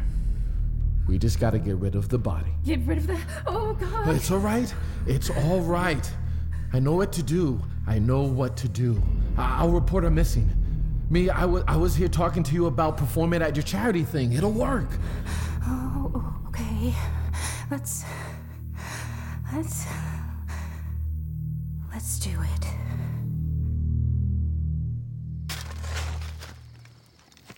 We 1.07 1.17
just 1.17 1.39
gotta 1.39 1.59
get 1.59 1.75
rid 1.75 1.95
of 1.95 2.09
the 2.09 2.17
body. 2.17 2.51
Get 2.65 2.79
rid 2.85 2.97
of 2.99 3.07
the. 3.07 3.19
Oh 3.45 3.73
God. 3.73 4.05
But 4.05 4.15
It's 4.15 4.31
all 4.31 4.37
right. 4.39 4.73
It's 5.05 5.29
all 5.29 5.59
right. 5.61 6.09
I 6.71 6.79
know 6.79 6.93
what 6.95 7.11
to 7.13 7.23
do. 7.23 7.61
I 7.85 7.99
know 7.99 8.23
what 8.23 8.55
to 8.57 8.69
do. 8.69 9.01
I- 9.37 9.59
I'll 9.59 9.69
report 9.71 10.03
her 10.05 10.09
missing. 10.09 10.49
Me, 11.09 11.29
I 11.29 11.45
was 11.45 11.95
here 11.95 12.07
talking 12.07 12.41
to 12.43 12.53
you 12.55 12.65
about 12.65 12.97
performing 12.97 13.41
at 13.43 13.55
your 13.55 13.63
charity 13.63 14.03
thing. 14.03 14.33
It'll 14.33 14.51
work. 14.51 14.87
Oh, 15.65 16.33
okay. 16.47 16.93
Let's. 17.69 18.03
Let's. 19.53 19.85
Let's 21.93 22.17
do 22.17 22.31
it. 22.31 22.67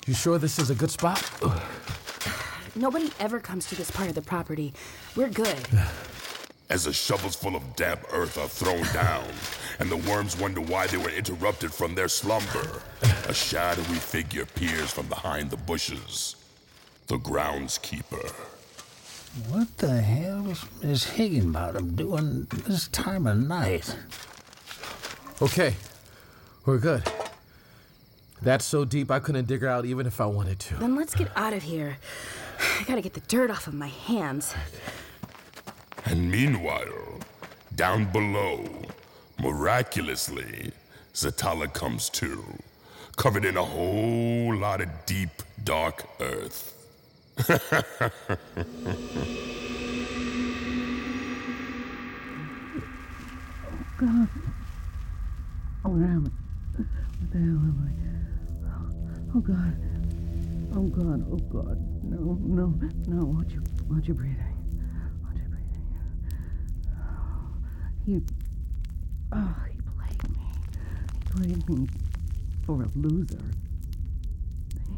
You 0.05 0.13
sure 0.13 0.37
this 0.37 0.59
is 0.59 0.69
a 0.69 0.75
good 0.75 0.91
spot? 0.91 1.31
Nobody 2.75 3.11
ever 3.21 3.39
comes 3.39 3.67
to 3.69 3.75
this 3.75 3.89
part 3.89 4.09
of 4.09 4.15
the 4.15 4.21
property. 4.21 4.73
We're 5.15 5.29
good. 5.29 5.57
As 6.69 6.83
the 6.83 6.91
shovels 6.91 7.35
full 7.35 7.55
of 7.55 7.75
damp 7.75 8.01
earth 8.11 8.37
are 8.37 8.49
thrown 8.49 8.83
down, 8.93 9.23
and 9.79 9.89
the 9.89 10.09
worms 10.09 10.37
wonder 10.37 10.59
why 10.59 10.87
they 10.87 10.97
were 10.97 11.11
interrupted 11.11 11.73
from 11.73 11.95
their 11.95 12.09
slumber, 12.09 12.81
a 13.27 13.33
shadowy 13.33 13.95
figure 13.95 14.45
peers 14.45 14.91
from 14.91 15.07
behind 15.07 15.49
the 15.49 15.57
bushes. 15.57 16.35
The 17.07 17.17
groundskeeper. 17.17 18.33
What 19.49 19.77
the 19.79 19.99
hell 19.99 20.49
is, 20.49 20.63
is 20.81 21.03
Higginbottom 21.03 21.95
doing 21.95 22.47
this 22.49 22.87
time 22.87 23.27
of 23.27 23.37
night? 23.37 23.93
Okay, 25.41 25.75
we're 26.65 26.77
good. 26.77 27.03
That's 28.41 28.63
so 28.63 28.85
deep 28.85 29.11
I 29.11 29.19
couldn't 29.19 29.47
dig 29.47 29.59
her 29.59 29.67
out 29.67 29.83
even 29.83 30.07
if 30.07 30.21
I 30.21 30.25
wanted 30.25 30.59
to. 30.59 30.75
Then 30.75 30.95
let's 30.95 31.13
get 31.13 31.27
out 31.35 31.51
of 31.51 31.63
here. 31.63 31.97
I 32.79 32.85
gotta 32.85 33.01
get 33.01 33.13
the 33.13 33.19
dirt 33.21 33.51
off 33.51 33.67
of 33.67 33.73
my 33.73 33.89
hands. 33.89 34.55
And 36.05 36.31
meanwhile, 36.31 37.19
down 37.75 38.09
below, 38.13 38.85
miraculously, 39.41 40.71
Zatala 41.13 41.73
comes 41.73 42.09
to, 42.11 42.41
covered 43.17 43.43
in 43.43 43.57
a 43.57 43.65
whole 43.65 44.55
lot 44.55 44.79
of 44.79 44.87
deep, 45.05 45.41
dark 45.65 46.07
earth. 46.21 46.74
Oh, 47.37 47.47
God. 53.97 54.29
Oh, 55.85 55.89
where 55.89 56.05
am 56.05 56.25
I? 56.27 56.31
What 57.19 57.31
the 57.31 57.39
hell 57.39 57.47
am 57.47 57.79
I? 57.87 57.91
Oh, 59.35 59.41
God. 59.41 59.77
Oh, 60.75 60.83
God. 60.83 61.25
Oh, 61.31 61.37
God. 61.37 62.03
No, 62.03 62.37
no, 62.41 62.73
no. 63.07 63.25
Watch 63.25 63.51
your, 63.53 63.63
watch 63.89 64.07
your 64.07 64.15
breathing. 64.15 64.37
Watch 65.23 65.37
your 65.37 65.49
breathing. 65.49 65.87
He, 68.05 68.21
oh, 69.33 69.55
he 69.71 69.79
played 69.97 70.29
me. 70.37 70.51
He 71.13 71.19
played 71.31 71.69
me 71.69 71.87
for 72.65 72.83
a 72.83 72.89
loser. 72.95 73.39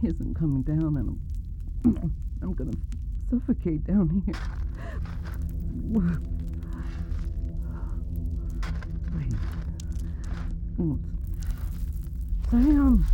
He 0.02 0.08
isn't 0.10 0.36
coming 0.36 0.64
down, 0.64 0.98
and 0.98 1.20
I'm, 1.86 2.14
I'm 2.42 2.54
gonna 2.54 2.72
suffocate 3.30 3.84
down 3.86 4.24
here. 4.26 4.36
Wait. 5.84 6.18
Sam. 12.50 13.06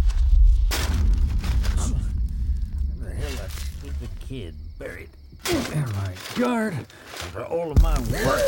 Where 2.99 3.09
the 3.09 3.15
hell 3.15 3.31
that 3.37 3.51
stupid 3.51 4.09
kid 4.19 4.55
buried? 4.77 5.09
There, 5.43 5.85
my 5.87 6.13
guard. 6.35 6.73
After 6.73 7.45
all 7.45 7.71
of 7.71 7.81
my 7.81 7.99
work. 7.99 8.41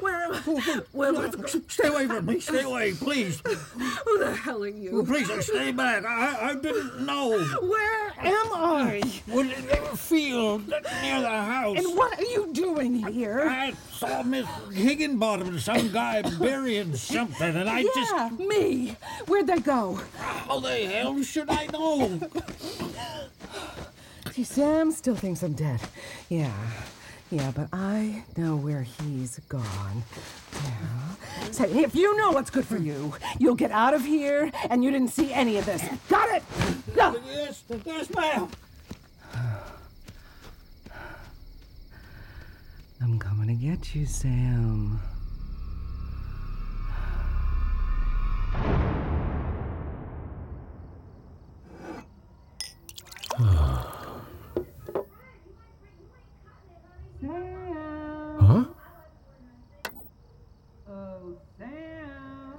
Where 0.00 0.24
am 0.24 0.32
I? 0.32 0.82
Where 0.92 1.08
am 1.08 1.18
I? 1.18 1.30
Stay 1.68 1.88
away 1.88 2.06
from 2.06 2.26
me. 2.26 2.40
Stay 2.40 2.62
away, 2.62 2.92
please. 2.92 3.40
Who 4.04 4.18
the 4.18 4.34
hell 4.34 4.62
are 4.62 4.68
you? 4.68 5.04
Please, 5.04 5.30
stay 5.44 5.72
back. 5.72 6.04
I, 6.04 6.50
I 6.50 6.54
didn't 6.54 7.04
know. 7.04 7.38
Where 7.62 8.13
am 8.26 8.52
I? 8.52 9.02
Was 9.28 9.46
in 9.46 9.70
a 9.70 9.96
field 9.96 10.68
near 10.68 11.20
the 11.20 11.28
house. 11.28 11.78
And 11.78 11.96
what 11.96 12.18
are 12.18 12.24
you 12.24 12.48
doing 12.52 12.94
here? 13.12 13.46
I 13.48 13.72
saw 13.92 14.22
Miss 14.22 14.46
Higginbottom 14.72 15.48
and 15.48 15.60
some 15.60 15.90
guy 15.92 16.22
burying 16.38 16.94
something, 16.96 17.56
and 17.56 17.68
I 17.68 17.80
yeah, 17.80 17.88
just. 17.94 18.38
me. 18.40 18.96
Where'd 19.26 19.46
they 19.46 19.58
go? 19.58 20.00
How 20.18 20.60
the 20.60 20.86
hell 20.86 21.22
should 21.22 21.50
I 21.50 21.66
know? 21.66 22.20
See, 24.32 24.44
Sam 24.44 24.90
still 24.90 25.14
thinks 25.14 25.42
I'm 25.42 25.52
dead. 25.52 25.80
Yeah. 26.28 26.52
Yeah, 27.34 27.50
but 27.50 27.68
I 27.72 28.22
know 28.36 28.54
where 28.54 28.82
he's 28.82 29.40
gone. 29.48 30.04
Yeah. 30.52 31.50
Say, 31.50 31.64
if 31.82 31.92
you 31.96 32.16
know 32.16 32.30
what's 32.30 32.48
good 32.48 32.64
for 32.64 32.76
you, 32.76 33.12
you'll 33.40 33.56
get 33.56 33.72
out 33.72 33.92
of 33.92 34.04
here 34.04 34.52
and 34.70 34.84
you 34.84 34.92
didn't 34.92 35.08
see 35.08 35.32
any 35.32 35.56
of 35.56 35.66
this. 35.66 35.82
Got 36.08 36.28
it? 36.36 36.44
Go. 36.94 37.16
Yes, 37.26 37.64
yes, 37.84 38.08
ma'am. 38.14 38.48
I'm 43.02 43.18
coming 43.18 43.48
to 43.48 43.54
get 43.54 43.96
you, 43.96 44.06
Sam. 44.06 45.00
Ah. 53.40 53.93
Huh? 57.26 58.64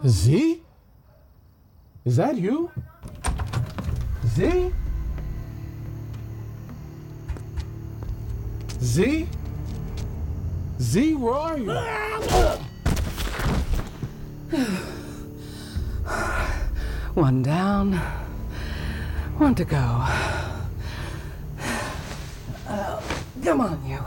Z? 0.08 0.62
Is 2.04 2.16
that 2.18 2.36
you? 2.38 2.72
Z? 4.26 4.72
Z? 8.82 9.28
Z, 10.80 11.14
where 11.16 11.34
are 11.34 11.58
you? 11.58 11.72
One 17.16 17.42
down, 17.44 17.94
one 19.38 19.56
to 19.56 19.66
go. 19.66 19.78
Uh, 22.68 23.00
come 23.44 23.62
on, 23.62 23.80
you. 23.88 24.00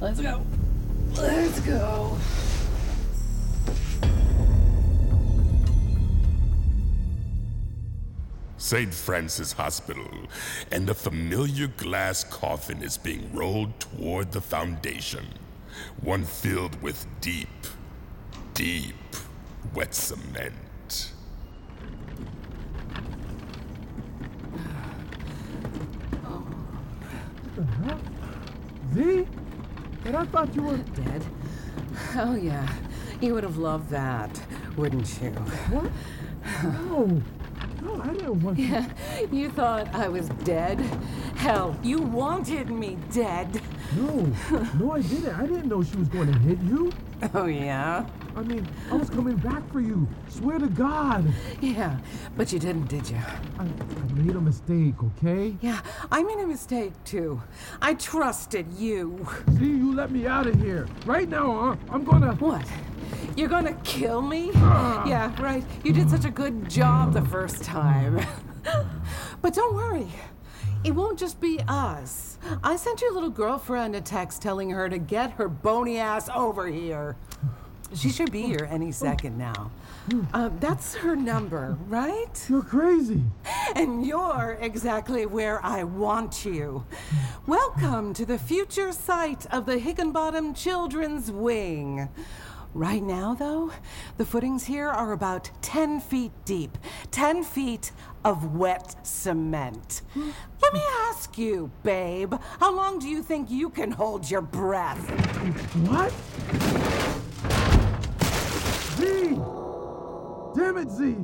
Let's 0.00 0.20
go. 0.20 0.42
Let's 1.16 1.60
go. 1.60 2.16
St. 8.56 8.94
Francis 8.94 9.52
Hospital, 9.52 10.08
and 10.70 10.88
a 10.88 10.94
familiar 10.94 11.66
glass 11.66 12.24
coffin 12.24 12.82
is 12.82 12.96
being 12.96 13.30
rolled 13.34 13.78
toward 13.78 14.32
the 14.32 14.40
foundation. 14.40 15.26
One 16.00 16.24
filled 16.24 16.80
with 16.80 17.06
deep, 17.20 17.48
deep 18.54 18.94
wet 19.74 19.94
cement. 19.94 20.54
Z? 28.94 29.26
But 30.04 30.14
I 30.14 30.24
thought 30.26 30.54
you 30.54 30.62
were 30.62 30.76
dead. 30.76 31.24
Oh, 32.16 32.34
yeah. 32.34 32.68
You 33.20 33.34
would 33.34 33.44
have 33.44 33.56
loved 33.56 33.88
that, 33.90 34.40
wouldn't 34.76 35.22
you? 35.22 35.30
What? 35.30 35.90
No. 36.62 37.22
No, 37.82 38.00
I 38.00 38.08
didn't 38.08 38.42
want 38.42 38.58
Yeah, 38.58 38.88
you 39.30 39.50
thought 39.50 39.92
I 39.94 40.08
was 40.08 40.28
dead? 40.44 40.78
Hell, 41.36 41.76
you 41.82 41.98
wanted 41.98 42.70
me 42.70 42.96
dead. 43.12 43.60
No, 43.96 44.32
no, 44.78 44.92
I 44.92 45.02
didn't. 45.02 45.34
I 45.34 45.46
didn't 45.46 45.68
know 45.68 45.82
she 45.82 45.96
was 45.96 46.08
going 46.08 46.32
to 46.32 46.38
hit 46.38 46.58
you. 46.60 46.92
Oh, 47.34 47.46
yeah? 47.46 48.06
I 48.34 48.42
mean, 48.42 48.66
I 48.90 48.96
was 48.96 49.10
coming 49.10 49.36
back 49.36 49.70
for 49.70 49.80
you. 49.80 50.08
Swear 50.28 50.58
to 50.58 50.68
God. 50.68 51.24
Yeah, 51.60 51.98
but 52.36 52.52
you 52.52 52.58
didn't, 52.58 52.88
did 52.88 53.08
you? 53.10 53.18
I, 53.58 53.64
I 53.64 54.12
made 54.14 54.34
a 54.34 54.40
mistake, 54.40 54.94
okay? 55.02 55.56
Yeah, 55.60 55.80
I 56.10 56.22
made 56.22 56.38
a 56.38 56.46
mistake 56.46 56.92
too. 57.04 57.42
I 57.80 57.94
trusted 57.94 58.72
you. 58.72 59.26
See, 59.58 59.66
you 59.66 59.94
let 59.94 60.10
me 60.10 60.26
out 60.26 60.46
of 60.46 60.60
here. 60.60 60.88
Right 61.04 61.28
now, 61.28 61.72
uh, 61.72 61.76
I'm 61.90 62.04
gonna. 62.04 62.32
What? 62.34 62.66
You're 63.36 63.48
gonna 63.48 63.74
kill 63.84 64.22
me? 64.22 64.50
yeah, 64.54 65.32
right. 65.40 65.64
You 65.84 65.92
did 65.92 66.10
such 66.10 66.24
a 66.24 66.30
good 66.30 66.68
job 66.68 67.12
the 67.12 67.22
first 67.22 67.62
time. 67.62 68.24
but 69.42 69.54
don't 69.54 69.74
worry. 69.74 70.08
It 70.84 70.92
won't 70.92 71.18
just 71.18 71.40
be 71.40 71.60
us. 71.68 72.38
I 72.64 72.76
sent 72.76 73.00
your 73.00 73.12
little 73.12 73.30
girlfriend 73.30 73.94
a 73.94 74.00
text 74.00 74.42
telling 74.42 74.70
her 74.70 74.88
to 74.88 74.98
get 74.98 75.32
her 75.32 75.48
bony 75.48 75.98
ass 75.98 76.28
over 76.34 76.66
here. 76.66 77.16
She 77.94 78.08
should 78.08 78.32
be 78.32 78.42
here 78.42 78.66
any 78.70 78.90
second 78.90 79.36
now. 79.36 79.70
Uh, 80.32 80.48
that's 80.60 80.94
her 80.94 81.14
number, 81.14 81.76
right? 81.88 82.46
You're 82.48 82.62
crazy. 82.62 83.22
And 83.74 84.06
you're 84.06 84.56
exactly 84.60 85.26
where 85.26 85.64
I 85.64 85.84
want 85.84 86.44
you. 86.44 86.84
Welcome 87.46 88.14
to 88.14 88.24
the 88.24 88.38
future 88.38 88.92
site 88.92 89.44
of 89.52 89.66
the 89.66 89.78
Higginbottom 89.78 90.54
Children's 90.54 91.30
Wing. 91.30 92.08
Right 92.74 93.02
now, 93.02 93.34
though, 93.34 93.72
the 94.16 94.24
footings 94.24 94.64
here 94.64 94.88
are 94.88 95.12
about 95.12 95.50
10 95.60 96.00
feet 96.00 96.32
deep. 96.46 96.78
10 97.10 97.44
feet 97.44 97.92
of 98.24 98.54
wet 98.54 99.06
cement. 99.06 100.00
Let 100.16 100.72
me 100.72 100.80
ask 101.02 101.36
you, 101.36 101.70
babe, 101.82 102.34
how 102.58 102.74
long 102.74 102.98
do 102.98 103.08
you 103.08 103.22
think 103.22 103.50
you 103.50 103.68
can 103.68 103.90
hold 103.90 104.30
your 104.30 104.40
breath? 104.40 105.06
What? 105.86 106.12
Z! 109.02 109.36
Damn 110.54 110.76
it, 110.76 110.90
Z! 110.90 111.16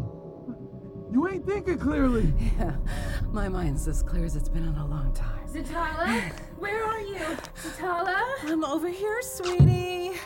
You 1.13 1.29
ain't 1.29 1.47
thinking 1.47 1.79
clearly. 1.79 2.33
Yeah, 2.59 2.75
my 3.33 3.49
mind's 3.49 3.87
as 3.87 4.03
clear 4.03 4.25
as 4.25 4.35
it's 4.35 4.49
been 4.49 4.65
in 4.65 4.75
a 4.75 4.87
long 4.87 5.13
time. 5.15 5.47
Zatala, 5.49 6.33
where 6.59 6.85
are 6.85 7.01
you? 7.01 7.25
Zatala? 7.63 8.21
I'm 8.45 8.65
over 8.65 8.89
here, 8.89 9.23
sweetie. 9.23 10.19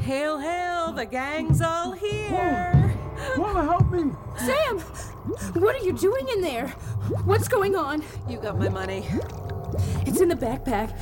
Hail, 0.00 0.38
hail, 0.38 0.92
the 0.92 1.04
gang's 1.04 1.60
all 1.60 1.92
here. 1.92 2.96
Paula, 3.36 3.64
help 3.64 3.90
me! 3.90 4.10
Sam! 4.38 4.78
What 5.60 5.74
are 5.76 5.84
you 5.84 5.92
doing 5.92 6.26
in 6.30 6.40
there? 6.40 6.68
What's 7.24 7.48
going 7.48 7.76
on? 7.76 8.02
You 8.28 8.38
got 8.38 8.58
my 8.58 8.68
money. 8.68 9.06
It's 10.06 10.20
in 10.20 10.28
the 10.28 10.34
backpack. 10.34 10.92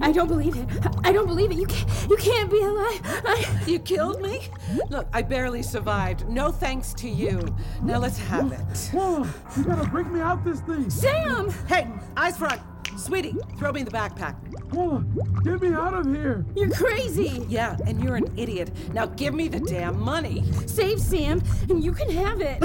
I 0.00 0.12
don't 0.12 0.28
believe 0.28 0.56
it. 0.56 0.68
I 1.04 1.12
don't 1.12 1.26
believe 1.26 1.50
it. 1.50 1.56
You 1.56 1.66
can't, 1.66 2.10
you 2.10 2.16
can't 2.16 2.50
be 2.50 2.60
alive. 2.60 3.00
I... 3.04 3.62
You 3.66 3.78
killed 3.78 4.20
me? 4.20 4.48
Look, 4.88 5.06
I 5.12 5.22
barely 5.22 5.62
survived. 5.62 6.28
No 6.28 6.50
thanks 6.50 6.92
to 6.94 7.08
you. 7.08 7.54
Now 7.82 7.98
let's 7.98 8.18
have 8.18 8.52
it. 8.52 8.90
Paula, 8.92 9.32
you 9.56 9.64
gotta 9.64 9.88
break 9.88 10.08
me 10.08 10.20
out 10.20 10.44
this 10.44 10.60
thing. 10.60 10.90
Sam! 10.90 11.50
Hey, 11.66 11.88
eyes 12.16 12.36
front. 12.36 12.60
Sweetie, 12.96 13.36
throw 13.58 13.72
me 13.72 13.82
the 13.82 13.90
backpack. 13.90 14.36
Paula, 14.70 15.04
get 15.42 15.60
me 15.60 15.74
out 15.74 15.94
of 15.94 16.06
here. 16.06 16.44
You're 16.54 16.70
crazy. 16.70 17.44
Yeah, 17.48 17.76
and 17.86 18.02
you're 18.02 18.16
an 18.16 18.32
idiot. 18.36 18.70
Now 18.92 19.06
give 19.06 19.34
me 19.34 19.48
the 19.48 19.60
damn 19.60 19.98
money. 20.00 20.44
Save 20.66 21.00
Sam, 21.00 21.42
and 21.68 21.82
you 21.82 21.92
can 21.92 22.08
have 22.10 22.40
it. 22.40 22.62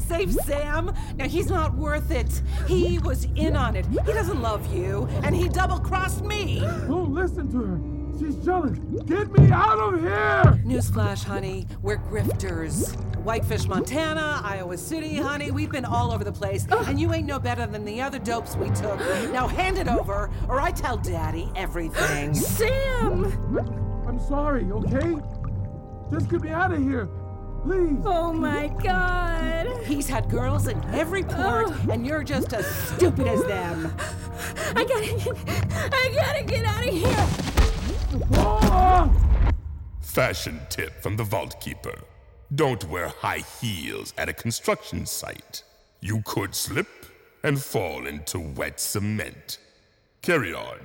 Save 0.00 0.34
Sam? 0.34 0.94
Now 1.16 1.26
he's 1.26 1.48
not 1.50 1.74
worth 1.74 2.10
it. 2.10 2.42
He 2.66 2.98
was 2.98 3.24
in 3.36 3.56
on 3.56 3.76
it. 3.76 3.86
He 3.86 4.12
doesn't 4.12 4.42
love 4.42 4.72
you, 4.74 5.08
and 5.24 5.34
he 5.34 5.48
double 5.48 5.78
crossed 5.78 6.24
me. 6.24 6.60
Don't 6.60 7.14
listen 7.14 7.50
to 7.52 7.58
her. 7.58 7.98
She's 8.18 8.36
jealous. 8.44 8.76
Get 9.06 9.30
me 9.38 9.50
out 9.52 9.78
of 9.78 10.00
here! 10.00 10.60
Newsflash, 10.66 11.22
honey. 11.22 11.66
We're 11.82 11.98
grifters. 11.98 12.96
Whitefish, 13.28 13.68
Montana, 13.68 14.40
Iowa 14.42 14.78
City, 14.78 15.16
honey. 15.16 15.50
We've 15.50 15.70
been 15.70 15.84
all 15.84 16.12
over 16.12 16.24
the 16.24 16.32
place, 16.32 16.66
and 16.70 16.98
you 16.98 17.12
ain't 17.12 17.26
no 17.26 17.38
better 17.38 17.66
than 17.66 17.84
the 17.84 18.00
other 18.00 18.18
dopes 18.18 18.56
we 18.56 18.70
took. 18.70 18.98
Now 19.34 19.46
hand 19.46 19.76
it 19.76 19.86
over, 19.86 20.30
or 20.48 20.62
I 20.62 20.70
tell 20.70 20.96
Daddy 20.96 21.52
everything. 21.54 22.32
Sam! 22.34 23.24
I'm 24.08 24.18
sorry, 24.18 24.64
okay? 24.72 25.16
Just 26.10 26.30
get 26.30 26.40
me 26.40 26.48
out 26.48 26.72
of 26.72 26.82
here. 26.82 27.06
Please. 27.64 28.00
Oh 28.06 28.32
my 28.32 28.68
god. 28.82 29.84
He's 29.84 30.08
had 30.08 30.30
girls 30.30 30.66
in 30.66 30.82
every 30.94 31.22
port, 31.22 31.66
oh. 31.68 31.86
and 31.90 32.06
you're 32.06 32.24
just 32.24 32.54
as 32.54 32.64
stupid 32.64 33.26
as 33.26 33.44
them. 33.44 33.94
I 34.74 34.84
gotta 34.84 35.22
get, 35.22 35.92
I 35.92 36.12
gotta 36.14 36.44
get 36.44 36.64
out 36.64 36.88
of 36.88 36.94
here. 36.94 37.26
Ah! 38.38 39.12
Fashion 40.00 40.62
tip 40.70 41.02
from 41.02 41.18
the 41.18 41.24
Vault 41.24 41.60
Keeper. 41.60 42.04
Don't 42.54 42.82
wear 42.88 43.08
high 43.08 43.44
heels 43.60 44.14
at 44.16 44.30
a 44.30 44.32
construction 44.32 45.04
site. 45.04 45.62
You 46.00 46.22
could 46.24 46.54
slip 46.54 46.88
and 47.42 47.60
fall 47.60 48.06
into 48.06 48.38
wet 48.38 48.80
cement. 48.80 49.58
Carry 50.22 50.54
on. 50.54 50.78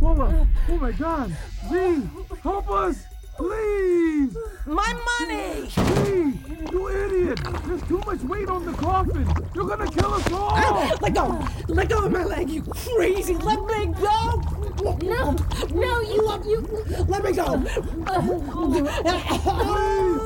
Paula, 0.00 0.46
oh 0.68 0.76
my 0.76 0.92
god. 0.92 1.34
Z, 1.70 2.02
help 2.42 2.70
us. 2.70 3.02
Please. 3.38 4.36
My 4.66 4.92
money. 5.20 5.68
Z, 5.70 6.34
you 6.72 6.88
idiot. 6.88 7.40
There's 7.64 7.82
too 7.84 8.02
much 8.04 8.20
weight 8.20 8.48
on 8.50 8.66
the 8.66 8.72
coffin. 8.72 9.26
You're 9.54 9.66
gonna 9.66 9.90
kill 9.90 10.12
us 10.12 10.30
all. 10.32 10.50
Ah, 10.52 10.94
let 11.00 11.14
go. 11.14 11.48
Let 11.68 11.88
go 11.88 12.04
of 12.04 12.12
my 12.12 12.24
leg, 12.24 12.50
you 12.50 12.62
crazy. 12.62 13.34
Let 13.36 13.60
me 13.64 13.86
go. 13.94 14.42
No, 14.82 15.36
no, 15.70 16.00
you, 16.00 16.42
you. 16.46 16.60
Let 17.08 17.24
me 17.24 17.32
go. 17.32 17.64
Uh, 18.06 18.20
please, 19.42 20.17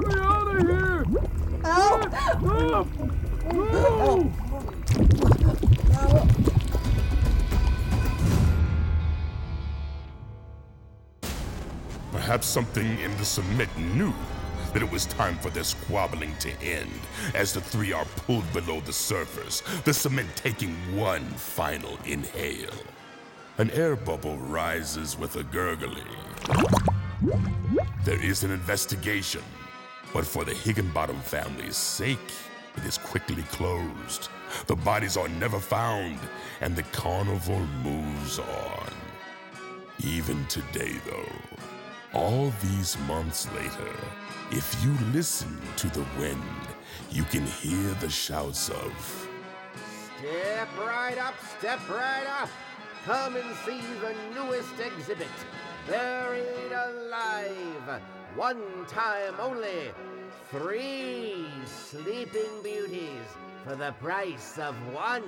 get 0.00 0.08
me 0.08 0.20
out 0.20 0.56
of 0.56 0.66
here. 0.66 1.04
Help. 1.62 2.12
No. 2.42 4.32
Perhaps 12.12 12.46
something 12.46 12.98
in 13.00 13.16
the 13.16 13.24
cement 13.24 13.70
knew 13.78 14.12
that 14.72 14.82
it 14.82 14.90
was 14.90 15.06
time 15.06 15.36
for 15.38 15.50
their 15.50 15.62
squabbling 15.62 16.34
to 16.40 16.50
end 16.60 16.90
as 17.34 17.52
the 17.52 17.60
three 17.60 17.92
are 17.92 18.06
pulled 18.26 18.50
below 18.52 18.80
the 18.80 18.92
surface, 18.92 19.62
the 19.84 19.94
cement 19.94 20.28
taking 20.34 20.74
one 20.96 21.24
final 21.24 21.98
inhale. 22.04 22.74
An 23.58 23.70
air 23.70 23.94
bubble 23.94 24.36
rises 24.36 25.16
with 25.16 25.36
a 25.36 25.44
gurgling. 25.44 26.08
There 28.04 28.20
is 28.20 28.42
an 28.42 28.50
investigation, 28.50 29.42
but 30.14 30.24
for 30.24 30.44
the 30.44 30.54
Higginbottom 30.54 31.20
family's 31.20 31.76
sake, 31.76 32.32
it 32.76 32.84
is 32.84 32.96
quickly 32.96 33.42
closed. 33.50 34.28
The 34.68 34.76
bodies 34.76 35.16
are 35.16 35.28
never 35.28 35.58
found, 35.58 36.20
and 36.60 36.74
the 36.76 36.84
carnival 36.84 37.60
moves 37.82 38.38
on. 38.38 38.92
Even 40.04 40.46
today, 40.46 40.94
though, 41.04 41.32
all 42.18 42.52
these 42.62 42.96
months 43.08 43.52
later, 43.54 43.92
if 44.52 44.76
you 44.84 44.94
listen 45.12 45.60
to 45.76 45.88
the 45.88 46.06
wind, 46.16 46.42
you 47.10 47.24
can 47.24 47.44
hear 47.44 47.90
the 47.94 48.08
shouts 48.08 48.68
of 48.68 49.28
Step 50.18 50.68
right 50.78 51.18
up, 51.18 51.34
step 51.58 51.80
right 51.90 52.26
up. 52.40 52.48
Come 53.04 53.36
and 53.36 53.54
see 53.66 53.80
the 54.00 54.14
newest 54.34 54.78
exhibit. 54.78 55.26
Buried 55.86 56.72
alive. 56.72 58.00
One 58.36 58.86
time 58.88 59.34
only. 59.38 59.92
Three 60.58 61.46
sleeping 61.66 62.62
beauties 62.62 63.26
for 63.66 63.74
the 63.74 63.90
price 64.00 64.56
of 64.56 64.76
one. 64.94 65.24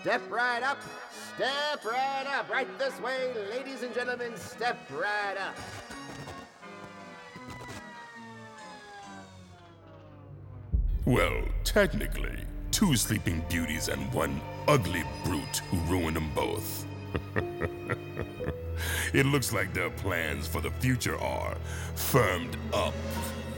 Step 0.00 0.22
right 0.30 0.62
up, 0.62 0.78
step 1.34 1.84
right 1.84 2.24
up. 2.34 2.48
Right 2.48 2.66
this 2.78 2.98
way, 3.02 3.34
ladies 3.50 3.82
and 3.82 3.94
gentlemen, 3.94 4.34
step 4.38 4.78
right 4.90 5.36
up. 5.36 5.54
Well, 11.04 11.42
technically, 11.64 12.46
two 12.70 12.96
sleeping 12.96 13.44
beauties 13.50 13.88
and 13.88 14.10
one 14.14 14.40
ugly 14.66 15.04
brute 15.22 15.58
who 15.70 15.76
ruined 15.80 16.16
them 16.16 16.30
both. 16.34 16.86
it 19.12 19.26
looks 19.26 19.52
like 19.52 19.74
their 19.74 19.90
plans 19.90 20.46
for 20.46 20.62
the 20.62 20.70
future 20.70 21.20
are 21.20 21.56
firmed 21.94 22.56
up. 22.72 22.94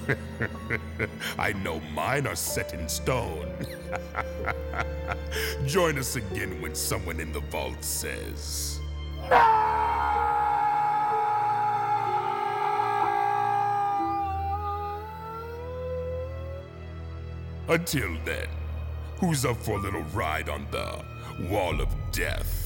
I 1.39 1.53
know 1.53 1.81
mine 1.95 2.27
are 2.27 2.37
set 2.37 2.75
in 2.75 2.89
stone. 2.89 3.53
Join 5.67 5.99
us 5.99 6.17
again 6.17 6.61
when 6.61 6.75
someone 6.75 7.21
in 7.21 7.33
the 7.33 7.41
vault 7.41 7.85
says, 7.85 8.81
Until 17.69 18.17
then, 18.25 18.49
Who's 19.19 19.47
up 19.47 19.57
for 19.57 19.79
a 19.79 19.81
little 19.81 20.03
ride 20.13 20.51
on 20.51 20.67
the 20.71 21.03
Wall 21.49 21.81
of 21.81 21.89
Death? 22.13 22.66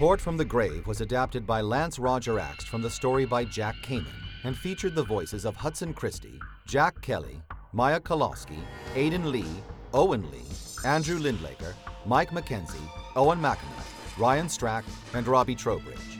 Report 0.00 0.18
from 0.18 0.38
the 0.38 0.44
Grave 0.46 0.86
was 0.86 1.02
adapted 1.02 1.46
by 1.46 1.60
Lance 1.60 1.98
Roger 1.98 2.36
Axt 2.36 2.62
from 2.62 2.80
the 2.80 2.88
story 2.88 3.26
by 3.26 3.44
Jack 3.44 3.76
Kamen 3.82 4.06
and 4.44 4.56
featured 4.56 4.94
the 4.94 5.02
voices 5.02 5.44
of 5.44 5.54
Hudson 5.56 5.92
Christie, 5.92 6.40
Jack 6.66 6.98
Kelly, 7.02 7.42
Maya 7.74 8.00
Kolosky, 8.00 8.58
Aidan 8.94 9.30
Lee, 9.30 9.62
Owen 9.92 10.22
Lee, 10.30 10.46
Andrew 10.86 11.18
Lindlaker, 11.18 11.74
Mike 12.06 12.30
McKenzie, 12.30 12.80
Owen 13.14 13.38
McAnutt, 13.38 14.18
Ryan 14.18 14.46
Strack, 14.46 14.84
and 15.12 15.28
Robbie 15.28 15.54
Trowbridge. 15.54 16.18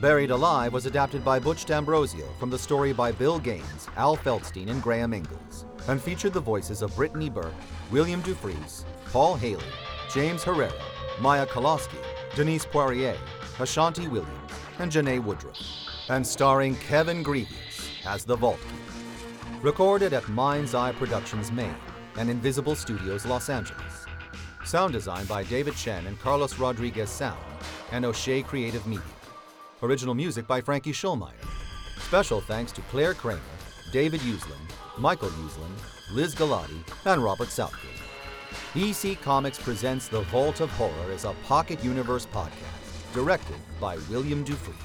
Buried 0.00 0.30
Alive 0.30 0.72
was 0.72 0.86
adapted 0.86 1.22
by 1.22 1.38
Butch 1.38 1.66
D'Ambrosio 1.66 2.26
from 2.40 2.48
the 2.48 2.58
story 2.58 2.94
by 2.94 3.12
Bill 3.12 3.38
Gaines, 3.38 3.88
Al 3.98 4.16
Feldstein, 4.16 4.70
and 4.70 4.82
Graham 4.82 5.12
Ingels, 5.12 5.66
and 5.90 6.00
featured 6.00 6.32
the 6.32 6.40
voices 6.40 6.80
of 6.80 6.96
Brittany 6.96 7.28
Burke, 7.28 7.52
William 7.90 8.22
Dufresne, 8.22 8.86
Paul 9.12 9.36
Haley, 9.36 9.62
James 10.14 10.42
Herrera, 10.42 10.72
Maya 11.20 11.44
Kolosky, 11.44 12.02
Denise 12.38 12.66
Poirier, 12.66 13.16
Ashanti 13.58 14.06
Williams, 14.06 14.52
and 14.78 14.92
Janae 14.92 15.20
Woodruff, 15.20 15.58
and 16.08 16.24
starring 16.24 16.76
Kevin 16.76 17.20
Greavious 17.20 17.90
as 18.06 18.24
the 18.24 18.36
Vault 18.36 18.60
Keeper. 18.60 19.60
Recorded 19.60 20.12
at 20.12 20.28
Mind's 20.28 20.72
Eye 20.72 20.92
Productions, 20.92 21.50
Maine, 21.50 21.74
and 22.16 22.30
Invisible 22.30 22.76
Studios, 22.76 23.26
Los 23.26 23.48
Angeles. 23.48 24.06
Sound 24.64 24.92
design 24.92 25.26
by 25.26 25.42
David 25.42 25.74
Chen 25.74 26.06
and 26.06 26.16
Carlos 26.20 26.60
Rodriguez 26.60 27.10
Sound, 27.10 27.42
and 27.90 28.04
O'Shea 28.04 28.42
Creative 28.42 28.86
Media. 28.86 29.02
Original 29.82 30.14
music 30.14 30.46
by 30.46 30.60
Frankie 30.60 30.92
Schulmeyer. 30.92 31.32
Special 32.02 32.40
thanks 32.40 32.70
to 32.70 32.82
Claire 32.82 33.14
Kramer, 33.14 33.40
David 33.90 34.20
Usland, 34.20 34.70
Michael 34.96 35.30
Usland, 35.30 36.14
Liz 36.14 36.36
Galati, 36.36 36.84
and 37.04 37.20
Robert 37.20 37.48
Southgate. 37.48 37.97
EC 38.74 39.20
Comics 39.20 39.58
presents 39.58 40.08
The 40.08 40.22
Vault 40.22 40.60
of 40.60 40.70
Horror 40.70 41.12
as 41.12 41.24
a 41.24 41.34
Pocket 41.44 41.82
Universe 41.82 42.26
podcast, 42.26 43.14
directed 43.14 43.56
by 43.80 43.96
William 44.10 44.44
Dufresne. 44.44 44.76